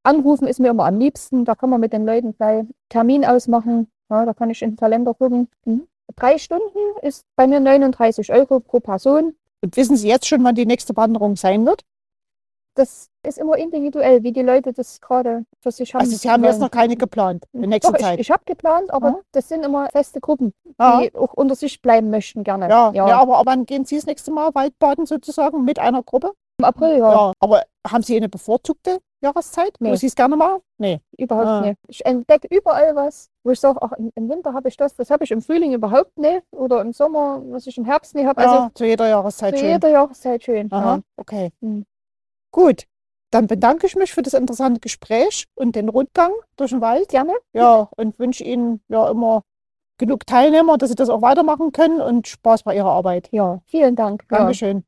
[0.01, 1.45] Anrufen ist mir immer am liebsten.
[1.45, 3.91] Da kann man mit den Leuten gleich Termin ausmachen.
[4.09, 5.47] Ja, da kann ich in den Kalender gucken.
[5.65, 5.87] Mhm.
[6.15, 9.35] Drei Stunden ist bei mir 39 Euro pro Person.
[9.61, 11.83] Und wissen Sie jetzt schon, wann die nächste Wanderung sein wird?
[12.75, 16.01] Das ist immer individuell, wie die Leute das gerade für sich haben.
[16.01, 18.19] Also Sie haben jetzt noch keine geplant in nächster Doch, Zeit.
[18.19, 19.19] Ich, ich habe geplant, aber Ja.
[19.31, 21.01] das sind immer feste Gruppen, ja.
[21.01, 22.67] die auch unter sich bleiben möchten gerne.
[22.69, 23.07] Ja, ja.
[23.07, 23.19] ja.
[23.19, 26.33] aber wann gehen Sie das nächste Mal Waldbaden sozusagen mit einer Gruppe?
[26.57, 27.33] Im April, ja, Ja.
[27.39, 29.95] Aber haben Sie eine bevorzugte Jahreszeit, wo Nee.
[29.97, 30.61] Sie es gerne machen?
[30.77, 30.99] Nee.
[31.17, 31.61] überhaupt Ah.
[31.61, 31.77] nicht.
[31.87, 35.23] Ich entdecke überall was, wo ich sage, ach, im, Winter habe ich das, das habe
[35.23, 38.41] ich im Frühling überhaupt nicht oder im Sommer, was ich im Herbst nicht habe.
[38.41, 39.69] ja, Also zu jeder Jahreszeit zu schön.
[39.71, 40.71] jeder Jahreszeit schön.
[40.71, 41.01] Aha, Ja.
[41.17, 41.51] okay.
[41.61, 41.85] Hm.
[42.51, 42.83] Gut,
[43.31, 47.09] dann bedanke ich mich für das interessante Gespräch und den Rundgang durch den Wald.
[47.09, 47.33] Gerne.
[47.53, 49.41] Ja, und wünsche Ihnen ja immer
[49.97, 53.27] genug Teilnehmer, dass Sie das auch weitermachen können und Spaß bei Ihrer Arbeit.
[53.31, 54.23] Ja, vielen Dank.
[54.29, 54.85] Dankeschön.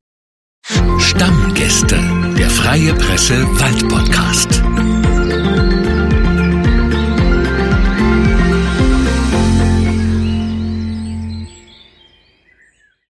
[0.99, 1.97] Stammgäste,
[2.37, 4.66] der Freie Presse Waldpodcast.